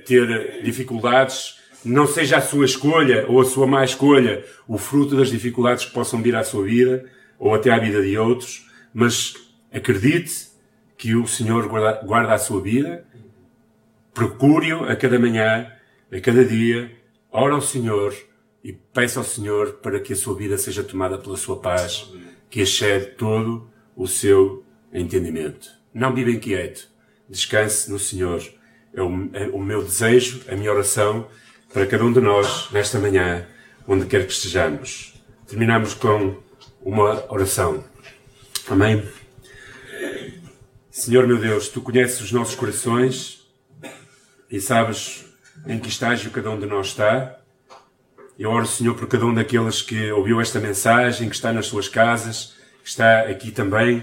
ter 0.06 0.62
dificuldades, 0.62 1.58
não 1.84 2.06
seja 2.06 2.38
a 2.38 2.40
sua 2.40 2.64
escolha 2.64 3.26
ou 3.28 3.40
a 3.40 3.44
sua 3.44 3.66
má 3.66 3.84
escolha 3.84 4.44
o 4.66 4.78
fruto 4.78 5.16
das 5.16 5.28
dificuldades 5.28 5.84
que 5.84 5.92
possam 5.92 6.22
vir 6.22 6.34
à 6.34 6.42
sua 6.42 6.64
vida 6.64 7.04
ou 7.38 7.54
até 7.54 7.70
à 7.70 7.78
vida 7.78 8.02
de 8.02 8.16
outros, 8.16 8.66
mas 8.92 9.34
acredite 9.72 10.48
que 10.96 11.14
o 11.14 11.26
Senhor 11.26 11.68
guarda, 11.68 12.06
guarda 12.06 12.34
a 12.34 12.38
sua 12.38 12.60
vida, 12.60 13.04
procure-o 14.12 14.84
a 14.84 14.96
cada 14.96 15.18
manhã, 15.18 15.70
a 16.10 16.20
cada 16.20 16.44
dia, 16.44 16.90
ora 17.30 17.54
ao 17.54 17.60
Senhor 17.60 18.14
e 18.62 18.72
peça 18.72 19.20
ao 19.20 19.24
Senhor 19.24 19.74
para 19.74 20.00
que 20.00 20.12
a 20.12 20.16
sua 20.16 20.34
vida 20.34 20.56
seja 20.56 20.82
tomada 20.82 21.18
pela 21.18 21.36
sua 21.36 21.60
paz 21.60 22.10
que 22.48 22.60
excede 22.60 23.06
todo 23.16 23.68
o 23.96 24.06
seu 24.06 24.64
entendimento. 24.92 25.68
Não 25.92 26.14
viva 26.14 26.30
inquieto. 26.30 26.88
Descanse 27.28 27.90
no 27.90 27.98
Senhor. 27.98 28.42
É 28.92 29.02
o, 29.02 29.30
é 29.32 29.48
o 29.48 29.58
meu 29.58 29.82
desejo, 29.82 30.42
a 30.48 30.54
minha 30.54 30.72
oração 30.72 31.26
para 31.74 31.86
cada 31.86 32.04
um 32.04 32.12
de 32.12 32.20
nós 32.20 32.68
nesta 32.70 33.00
manhã, 33.00 33.48
onde 33.84 34.06
quer 34.06 34.24
que 34.24 34.32
estejamos. 34.32 35.12
Terminamos 35.44 35.92
com 35.92 36.36
uma 36.80 37.24
oração. 37.28 37.82
Amém? 38.68 39.02
Senhor 40.88 41.26
meu 41.26 41.36
Deus, 41.36 41.66
tu 41.66 41.80
conheces 41.80 42.20
os 42.20 42.30
nossos 42.30 42.54
corações 42.54 43.44
e 44.48 44.60
sabes 44.60 45.24
em 45.66 45.80
que 45.80 45.88
estágio 45.88 46.30
cada 46.30 46.48
um 46.48 46.60
de 46.60 46.66
nós 46.66 46.86
está. 46.86 47.40
Eu 48.38 48.50
oro, 48.50 48.66
Senhor, 48.66 48.94
por 48.94 49.08
cada 49.08 49.26
um 49.26 49.34
daqueles 49.34 49.82
que 49.82 50.12
ouviu 50.12 50.40
esta 50.40 50.60
mensagem, 50.60 51.28
que 51.28 51.34
está 51.34 51.52
nas 51.52 51.66
suas 51.66 51.88
casas, 51.88 52.54
que 52.84 52.88
está 52.88 53.22
aqui 53.22 53.50
também. 53.50 54.00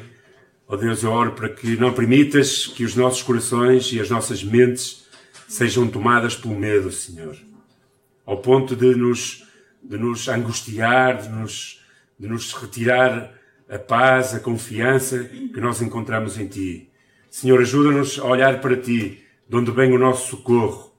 Ó 0.67 0.73
oh 0.73 0.77
Deus, 0.77 1.03
eu 1.03 1.12
oro 1.12 1.31
para 1.31 1.47
que 1.47 1.77
não 1.77 1.93
permitas 1.93 2.67
que 2.67 2.84
os 2.84 2.97
nossos 2.97 3.23
corações 3.23 3.93
e 3.93 4.01
as 4.01 4.10
nossas 4.10 4.43
mentes 4.43 5.05
sejam 5.47 5.88
tomadas 5.88 6.36
pelo 6.36 6.53
medo, 6.53 6.91
Senhor, 6.91 7.38
ao 8.25 8.38
ponto 8.38 8.75
de 8.75 8.95
nos, 8.95 9.45
de 9.81 9.97
nos 9.97 10.27
angustiar, 10.27 11.21
de 11.21 11.29
nos, 11.29 11.81
de 12.19 12.27
nos 12.27 12.53
retirar 12.53 13.34
a 13.69 13.79
paz, 13.79 14.36
a 14.36 14.39
confiança 14.39 15.23
que 15.23 15.62
nós 15.62 15.81
encontramos 15.81 16.38
em 16.38 16.47
Ti. 16.47 16.89
Senhor, 17.29 17.62
ajuda-nos 17.62 18.19
a 18.19 18.25
olhar 18.25 18.60
para 18.60 18.75
Ti, 18.75 19.23
de 19.47 19.55
onde 19.55 19.71
vem 19.71 19.93
o 19.93 19.99
nosso 19.99 20.29
socorro. 20.29 20.91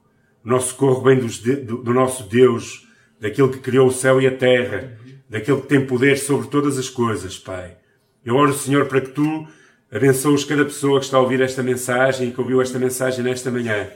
O 0.43 0.49
nosso 0.49 0.69
socorro 0.69 1.03
vem 1.03 1.19
do, 1.19 1.83
do 1.83 1.93
nosso 1.93 2.23
Deus, 2.23 2.87
daquele 3.19 3.49
que 3.49 3.59
criou 3.59 3.87
o 3.87 3.91
céu 3.91 4.19
e 4.19 4.27
a 4.27 4.35
terra, 4.35 4.97
daquele 5.29 5.61
que 5.61 5.67
tem 5.67 5.85
poder 5.85 6.17
sobre 6.17 6.47
todas 6.47 6.77
as 6.77 6.89
coisas, 6.89 7.37
Pai. 7.37 7.77
Eu 8.25 8.35
oro, 8.35 8.53
Senhor, 8.53 8.87
para 8.87 9.01
que 9.01 9.09
Tu 9.09 9.47
abençoes 9.91 10.43
cada 10.43 10.65
pessoa 10.65 10.99
que 10.99 11.05
está 11.05 11.17
a 11.17 11.21
ouvir 11.21 11.41
esta 11.41 11.61
mensagem 11.61 12.29
e 12.29 12.31
que 12.31 12.41
ouviu 12.41 12.61
esta 12.61 12.79
mensagem 12.79 13.23
nesta 13.23 13.51
manhã. 13.51 13.89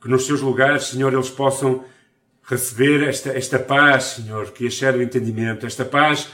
Que 0.00 0.08
nos 0.08 0.26
seus 0.26 0.42
lugares, 0.42 0.84
Senhor, 0.84 1.12
eles 1.12 1.30
possam 1.30 1.82
receber 2.44 3.08
esta, 3.08 3.30
esta 3.30 3.58
paz, 3.58 4.16
Senhor, 4.16 4.50
que 4.52 4.66
excede 4.66 4.98
o 4.98 5.02
entendimento, 5.02 5.66
esta 5.66 5.84
paz 5.84 6.28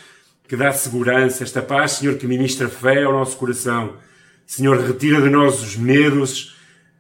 que 0.49 0.57
dá 0.57 0.73
segurança, 0.73 1.45
esta 1.45 1.61
paz, 1.61 1.93
Senhor, 1.93 2.17
que 2.17 2.27
ministra 2.27 2.69
fé 2.69 3.03
ao 3.03 3.13
nosso 3.13 3.37
coração. 3.37 3.97
Senhor, 4.47 4.81
retira 4.81 5.21
de 5.21 5.29
nós 5.29 5.63
os 5.63 5.77
medos 5.77 6.57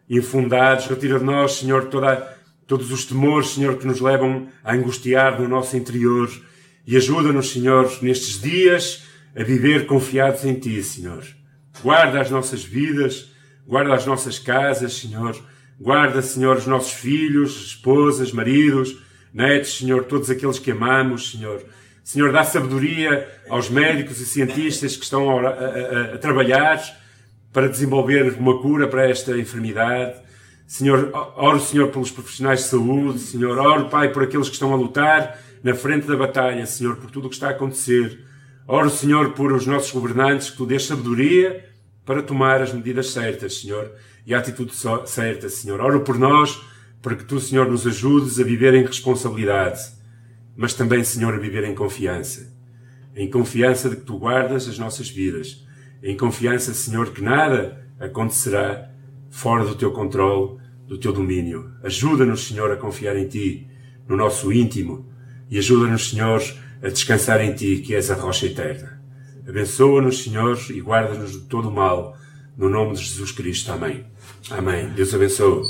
infundados, 0.08 0.86
retira 0.86 1.18
de 1.18 1.24
nós, 1.24 1.52
Senhor, 1.52 1.86
toda, 1.86 2.16
todos 2.66 2.92
os 2.92 3.06
temores, 3.06 3.48
Senhor, 3.48 3.78
que 3.78 3.86
nos 3.86 4.00
levam 4.00 4.48
a 4.62 4.74
angustiar 4.74 5.40
no 5.40 5.48
nosso 5.48 5.76
interior 5.76 6.30
e 6.86 6.96
ajuda-nos, 6.96 7.50
Senhor, 7.50 7.90
nestes 8.02 8.40
dias 8.40 9.04
a 9.34 9.42
viver 9.42 9.86
confiados 9.86 10.44
em 10.44 10.54
Ti, 10.54 10.82
Senhor. 10.82 11.24
Guarda 11.82 12.20
as 12.20 12.30
nossas 12.30 12.62
vidas, 12.62 13.30
guarda 13.66 13.94
as 13.94 14.04
nossas 14.04 14.38
casas, 14.38 14.94
Senhor. 14.94 15.36
Guarda, 15.80 16.20
Senhor, 16.20 16.56
os 16.56 16.66
nossos 16.66 16.92
filhos, 16.92 17.66
esposas, 17.66 18.32
maridos, 18.32 18.98
netos, 19.32 19.78
Senhor, 19.78 20.04
todos 20.04 20.28
aqueles 20.28 20.58
que 20.58 20.72
amamos, 20.72 21.30
Senhor. 21.30 21.62
Senhor, 22.02 22.32
dá 22.32 22.42
sabedoria 22.42 23.28
aos 23.48 23.70
médicos 23.70 24.20
e 24.20 24.26
cientistas 24.26 24.96
que 24.96 25.04
estão 25.04 25.38
a, 25.38 25.48
a, 25.50 26.14
a 26.14 26.18
trabalhar 26.18 26.82
para 27.52 27.68
desenvolver 27.68 28.34
uma 28.40 28.60
cura 28.60 28.88
para 28.88 29.08
esta 29.08 29.38
enfermidade. 29.38 30.18
Senhor, 30.66 31.12
oro, 31.36 31.60
Senhor, 31.60 31.88
pelos 31.90 32.10
profissionais 32.10 32.60
de 32.60 32.66
saúde. 32.66 33.20
Senhor, 33.20 33.56
oro, 33.56 33.88
Pai, 33.88 34.08
por 34.08 34.24
aqueles 34.24 34.48
que 34.48 34.54
estão 34.54 34.72
a 34.72 34.76
lutar 34.76 35.38
na 35.62 35.74
frente 35.74 36.08
da 36.08 36.16
batalha, 36.16 36.66
Senhor, 36.66 36.96
por 36.96 37.08
tudo 37.08 37.26
o 37.26 37.28
que 37.28 37.36
está 37.36 37.48
a 37.48 37.52
acontecer. 37.52 38.18
Oro, 38.66 38.90
Senhor, 38.90 39.30
por 39.32 39.52
os 39.52 39.64
nossos 39.64 39.92
governantes, 39.92 40.50
que 40.50 40.56
Tu 40.56 40.66
dês 40.66 40.84
sabedoria 40.84 41.64
para 42.04 42.20
tomar 42.20 42.60
as 42.60 42.72
medidas 42.72 43.10
certas, 43.10 43.60
Senhor 43.60 43.92
e 44.28 44.34
a 44.34 44.38
atitude 44.40 44.74
certa, 45.06 45.48
Senhor. 45.48 45.80
Oro 45.80 46.02
por 46.02 46.18
nós, 46.18 46.60
para 47.00 47.16
que 47.16 47.24
Tu, 47.24 47.40
Senhor, 47.40 47.66
nos 47.66 47.86
ajudes 47.86 48.38
a 48.38 48.44
viver 48.44 48.74
em 48.74 48.84
responsabilidade, 48.84 49.80
mas 50.54 50.74
também, 50.74 51.02
Senhor, 51.02 51.32
a 51.32 51.38
viver 51.38 51.64
em 51.64 51.74
confiança. 51.74 52.54
Em 53.16 53.30
confiança 53.30 53.88
de 53.88 53.96
que 53.96 54.02
Tu 54.02 54.18
guardas 54.18 54.68
as 54.68 54.78
nossas 54.78 55.08
vidas. 55.08 55.66
Em 56.02 56.14
confiança, 56.14 56.74
Senhor, 56.74 57.10
que 57.10 57.22
nada 57.22 57.82
acontecerá 57.98 58.90
fora 59.30 59.64
do 59.64 59.74
Teu 59.74 59.92
controle, 59.92 60.58
do 60.86 60.98
Teu 60.98 61.10
domínio. 61.10 61.72
Ajuda-nos, 61.82 62.48
Senhor, 62.48 62.70
a 62.70 62.76
confiar 62.76 63.16
em 63.16 63.26
Ti, 63.26 63.66
no 64.06 64.14
nosso 64.14 64.52
íntimo, 64.52 65.06
e 65.48 65.56
ajuda-nos, 65.56 66.10
Senhor, 66.10 66.42
a 66.82 66.88
descansar 66.88 67.40
em 67.40 67.54
Ti, 67.54 67.78
que 67.78 67.94
és 67.94 68.10
a 68.10 68.14
rocha 68.14 68.44
eterna. 68.44 69.00
Abençoa-nos, 69.48 70.22
Senhor, 70.22 70.58
e 70.68 70.82
guarda-nos 70.82 71.32
de 71.32 71.40
todo 71.46 71.70
o 71.70 71.72
mal, 71.72 72.14
no 72.58 72.68
nome 72.68 72.94
de 72.96 73.04
Jesus 73.04 73.30
Cristo. 73.30 73.72
Amém. 73.72 74.04
Amém. 74.50 74.88
Deus 74.90 75.14
abençoe. 75.14 75.62